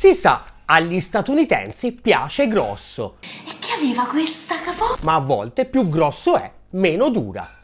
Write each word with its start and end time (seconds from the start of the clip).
Si 0.00 0.14
sa, 0.14 0.44
agli 0.64 0.98
statunitensi 0.98 1.92
piace 1.92 2.48
grosso. 2.48 3.18
E 3.20 3.58
che 3.58 3.72
aveva 3.74 4.06
questa 4.06 4.58
capo? 4.58 4.96
Ma 5.02 5.16
a 5.16 5.18
volte 5.18 5.66
più 5.66 5.90
grosso 5.90 6.38
è, 6.38 6.50
meno 6.70 7.10
dura. 7.10 7.58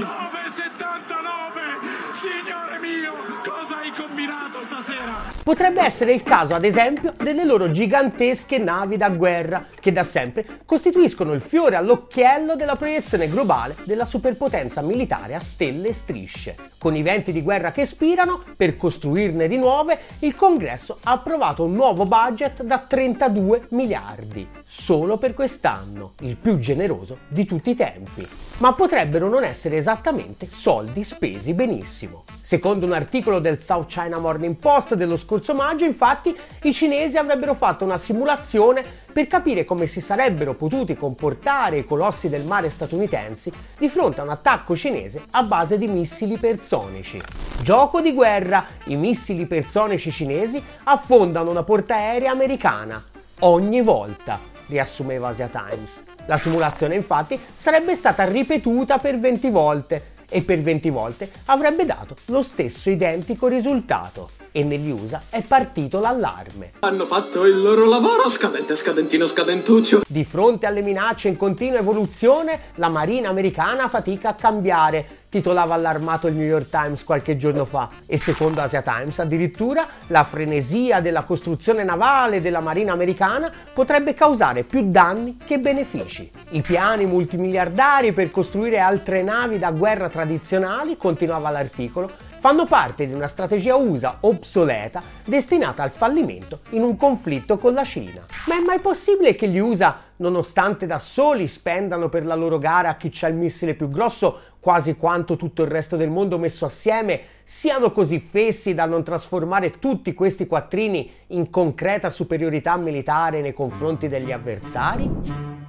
Potrebbe 5.46 5.80
essere 5.80 6.12
il 6.12 6.24
caso, 6.24 6.56
ad 6.56 6.64
esempio, 6.64 7.12
delle 7.22 7.44
loro 7.44 7.70
gigantesche 7.70 8.58
navi 8.58 8.96
da 8.96 9.10
guerra, 9.10 9.64
che 9.78 9.92
da 9.92 10.02
sempre 10.02 10.44
costituiscono 10.64 11.32
il 11.34 11.40
fiore 11.40 11.76
all'occhiello 11.76 12.56
della 12.56 12.74
proiezione 12.74 13.28
globale 13.28 13.76
della 13.84 14.06
superpotenza 14.06 14.82
militare 14.82 15.36
a 15.36 15.38
stelle 15.38 15.90
e 15.90 15.92
strisce. 15.92 16.56
Con 16.78 16.96
i 16.96 17.02
venti 17.02 17.30
di 17.30 17.42
guerra 17.42 17.70
che 17.70 17.86
spirano, 17.86 18.42
per 18.56 18.76
costruirne 18.76 19.46
di 19.46 19.56
nuove, 19.56 20.00
il 20.18 20.34
Congresso 20.34 20.98
ha 21.04 21.12
approvato 21.12 21.62
un 21.62 21.74
nuovo 21.74 22.06
budget 22.06 22.64
da 22.64 22.78
32 22.78 23.66
miliardi, 23.68 24.48
solo 24.64 25.16
per 25.16 25.32
quest'anno, 25.32 26.14
il 26.22 26.36
più 26.36 26.58
generoso 26.58 27.18
di 27.28 27.44
tutti 27.44 27.70
i 27.70 27.76
tempi. 27.76 28.26
Ma 28.58 28.72
potrebbero 28.72 29.28
non 29.28 29.44
essere 29.44 29.76
esattamente 29.76 30.48
soldi 30.50 31.04
spesi 31.04 31.52
benissimo. 31.52 32.24
Secondo 32.40 32.86
un 32.86 32.92
articolo 32.92 33.38
del 33.38 33.60
South 33.60 33.86
China 33.86 34.18
Morning 34.18 34.54
Post 34.54 34.94
dello 34.94 35.18
scorso 35.18 35.52
maggio, 35.52 35.84
infatti, 35.84 36.34
i 36.62 36.72
cinesi 36.72 37.18
avrebbero 37.18 37.52
fatto 37.52 37.84
una 37.84 37.98
simulazione 37.98 38.82
per 39.12 39.26
capire 39.26 39.66
come 39.66 39.86
si 39.86 40.00
sarebbero 40.00 40.54
potuti 40.54 40.96
comportare 40.96 41.78
i 41.78 41.84
colossi 41.84 42.30
del 42.30 42.44
mare 42.44 42.70
statunitensi 42.70 43.52
di 43.78 43.90
fronte 43.90 44.22
a 44.22 44.24
un 44.24 44.30
attacco 44.30 44.74
cinese 44.74 45.24
a 45.32 45.42
base 45.42 45.76
di 45.76 45.86
missili 45.86 46.38
personici. 46.38 47.20
Gioco 47.60 48.00
di 48.00 48.14
guerra, 48.14 48.64
i 48.84 48.96
missili 48.96 49.44
personici 49.46 50.10
cinesi 50.10 50.62
affondano 50.84 51.50
una 51.50 51.62
portaerei 51.62 52.28
americana 52.28 53.02
ogni 53.40 53.82
volta, 53.82 54.40
riassumeva 54.68 55.28
Asia 55.28 55.48
Times. 55.48 56.15
La 56.26 56.36
simulazione 56.36 56.94
infatti 56.94 57.38
sarebbe 57.54 57.94
stata 57.94 58.24
ripetuta 58.24 58.98
per 58.98 59.18
20 59.18 59.50
volte 59.50 60.02
e 60.28 60.42
per 60.42 60.60
20 60.60 60.90
volte 60.90 61.30
avrebbe 61.46 61.86
dato 61.86 62.16
lo 62.26 62.42
stesso 62.42 62.90
identico 62.90 63.46
risultato. 63.46 64.30
E 64.52 64.64
negli 64.64 64.90
USA 64.90 65.22
è 65.28 65.42
partito 65.42 66.00
l'allarme. 66.00 66.72
Hanno 66.80 67.06
fatto 67.06 67.44
il 67.44 67.60
loro 67.60 67.84
lavoro, 67.86 68.28
scadente, 68.28 68.74
scadentino, 68.74 69.26
scadentuccio. 69.26 70.02
Di 70.06 70.24
fronte 70.24 70.66
alle 70.66 70.82
minacce 70.82 71.28
in 71.28 71.36
continua 71.36 71.78
evoluzione, 71.78 72.60
la 72.76 72.88
Marina 72.88 73.28
americana 73.28 73.88
fatica 73.88 74.30
a 74.30 74.34
cambiare, 74.34 75.24
titolava 75.28 75.74
allarmato 75.74 76.26
il 76.28 76.34
New 76.34 76.46
York 76.46 76.68
Times 76.70 77.04
qualche 77.04 77.36
giorno 77.36 77.64
fa. 77.64 77.88
E 78.06 78.16
secondo 78.16 78.60
Asia 78.60 78.80
Times, 78.80 79.18
addirittura, 79.18 79.86
la 80.08 80.24
frenesia 80.24 81.00
della 81.00 81.24
costruzione 81.24 81.84
navale 81.84 82.40
della 82.40 82.60
Marina 82.60 82.92
americana 82.92 83.50
potrebbe 83.72 84.14
causare 84.14 84.62
più 84.62 84.88
danni 84.88 85.36
che 85.44 85.58
benefici. 85.58 86.30
I 86.50 86.62
piani 86.62 87.04
multimiliardari 87.04 88.12
per 88.12 88.30
costruire 88.30 88.78
altre 88.78 89.22
navi 89.22 89.58
da 89.58 89.70
guerra 89.70 90.08
tradizionali, 90.08 90.96
continuava 90.96 91.50
l'articolo, 91.50 92.10
fanno 92.46 92.64
parte 92.64 93.08
di 93.08 93.12
una 93.12 93.26
strategia 93.26 93.74
USA 93.74 94.18
obsoleta 94.20 95.02
destinata 95.24 95.82
al 95.82 95.90
fallimento 95.90 96.60
in 96.70 96.84
un 96.84 96.94
conflitto 96.94 97.56
con 97.56 97.74
la 97.74 97.82
Cina. 97.82 98.24
Ma 98.46 98.56
è 98.56 98.60
mai 98.64 98.78
possibile 98.78 99.34
che 99.34 99.48
gli 99.48 99.58
USA, 99.58 99.98
nonostante 100.18 100.86
da 100.86 101.00
soli 101.00 101.48
spendano 101.48 102.08
per 102.08 102.24
la 102.24 102.36
loro 102.36 102.58
gara 102.58 102.90
a 102.90 102.96
chi 102.96 103.10
c'ha 103.10 103.26
il 103.26 103.34
missile 103.34 103.74
più 103.74 103.88
grosso 103.88 104.38
quasi 104.60 104.94
quanto 104.94 105.34
tutto 105.34 105.64
il 105.64 105.68
resto 105.68 105.96
del 105.96 106.08
mondo 106.08 106.38
messo 106.38 106.66
assieme, 106.66 107.20
siano 107.42 107.90
così 107.90 108.20
fessi 108.20 108.74
da 108.74 108.86
non 108.86 109.02
trasformare 109.02 109.80
tutti 109.80 110.14
questi 110.14 110.46
quattrini 110.46 111.10
in 111.28 111.50
concreta 111.50 112.10
superiorità 112.10 112.76
militare 112.76 113.40
nei 113.40 113.52
confronti 113.52 114.06
degli 114.06 114.30
avversari? 114.30 115.65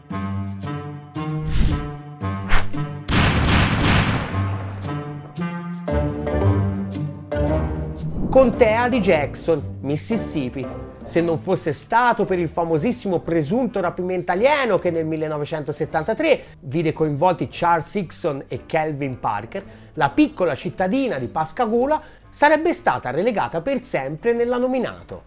Contea 8.38 8.88
di 8.88 9.00
Jackson, 9.00 9.80
Mississippi. 9.82 10.64
Se 11.04 11.22
non 11.22 11.40
fosse 11.40 11.72
stato 11.72 12.24
per 12.24 12.38
il 12.38 12.48
famosissimo 12.48 13.18
presunto 13.18 13.82
rapimento 13.82 14.32
alieno 14.32 14.78
che 14.78 14.92
nel 14.92 15.08
1973 15.08 16.42
vide 16.60 16.94
coinvolti 16.94 17.48
Charles 17.50 17.96
Hickson 17.96 18.44
e 18.48 18.68
Kelvin 18.68 19.20
Parker, 19.20 19.64
la 19.94 20.12
piccola 20.12 20.54
cittadina 20.54 21.18
di 21.18 21.26
Pascagoula 21.26 22.00
sarebbe 22.30 22.74
stata 22.74 23.10
relegata 23.10 23.62
per 23.62 23.82
sempre 23.82 24.34
nell'anominato. 24.34 25.24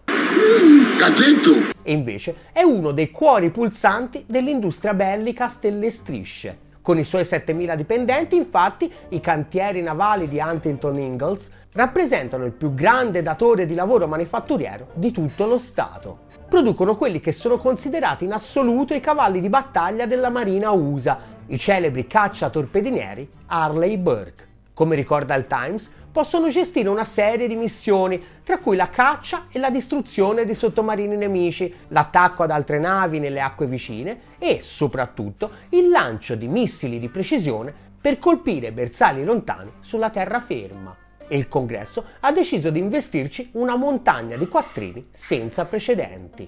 E 1.81 1.91
invece 1.91 2.35
è 2.53 2.61
uno 2.61 2.91
dei 2.91 3.11
cuori 3.11 3.49
pulsanti 3.49 4.23
dell'industria 4.25 4.93
bellica 4.93 5.43
a 5.43 5.49
stelle 5.49 5.91
strisce. 5.91 6.69
Con 6.81 6.97
i 6.97 7.03
suoi 7.03 7.23
7.000 7.23 7.75
dipendenti, 7.75 8.35
infatti, 8.35 8.91
i 9.09 9.19
cantieri 9.19 9.83
navali 9.83 10.27
di 10.27 10.39
Huntington 10.39 10.97
Ingalls 10.97 11.49
rappresentano 11.73 12.45
il 12.45 12.51
più 12.51 12.73
grande 12.73 13.21
datore 13.21 13.65
di 13.65 13.73
lavoro 13.73 14.07
manifatturiero 14.07 14.87
di 14.93 15.11
tutto 15.11 15.45
lo 15.45 15.57
Stato. 15.57 16.29
Producono 16.49 16.95
quelli 16.95 17.21
che 17.21 17.31
sono 17.31 17.57
considerati 17.57 18.25
in 18.25 18.33
assoluto 18.33 18.93
i 18.93 18.99
cavalli 18.99 19.39
di 19.39 19.47
battaglia 19.47 20.05
della 20.05 20.29
Marina 20.29 20.71
USA, 20.71 21.17
i 21.47 21.57
celebri 21.57 22.07
caccia-torpedinieri 22.07 23.29
Harley 23.47 23.97
Burke. 23.97 24.49
Come 24.73 24.95
ricorda 24.95 25.35
il 25.35 25.47
Times, 25.47 25.89
possono 26.11 26.49
gestire 26.49 26.89
una 26.89 27.05
serie 27.05 27.47
di 27.47 27.55
missioni, 27.55 28.21
tra 28.43 28.57
cui 28.57 28.75
la 28.75 28.89
caccia 28.89 29.45
e 29.49 29.59
la 29.59 29.69
distruzione 29.69 30.43
di 30.43 30.53
sottomarini 30.53 31.15
nemici, 31.15 31.73
l'attacco 31.87 32.43
ad 32.43 32.51
altre 32.51 32.79
navi 32.79 33.19
nelle 33.19 33.39
acque 33.39 33.65
vicine 33.65 34.19
e, 34.37 34.59
soprattutto, 34.61 35.51
il 35.69 35.89
lancio 35.89 36.35
di 36.35 36.47
missili 36.49 36.99
di 36.99 37.07
precisione 37.07 37.73
per 38.01 38.17
colpire 38.17 38.73
bersagli 38.73 39.23
lontani 39.23 39.71
sulla 39.79 40.09
terraferma 40.09 41.00
e 41.31 41.37
il 41.37 41.47
congresso 41.47 42.03
ha 42.19 42.33
deciso 42.33 42.69
di 42.71 42.79
investirci 42.79 43.51
una 43.53 43.77
montagna 43.77 44.35
di 44.35 44.49
quattrini 44.49 45.07
senza 45.11 45.63
precedenti. 45.63 46.45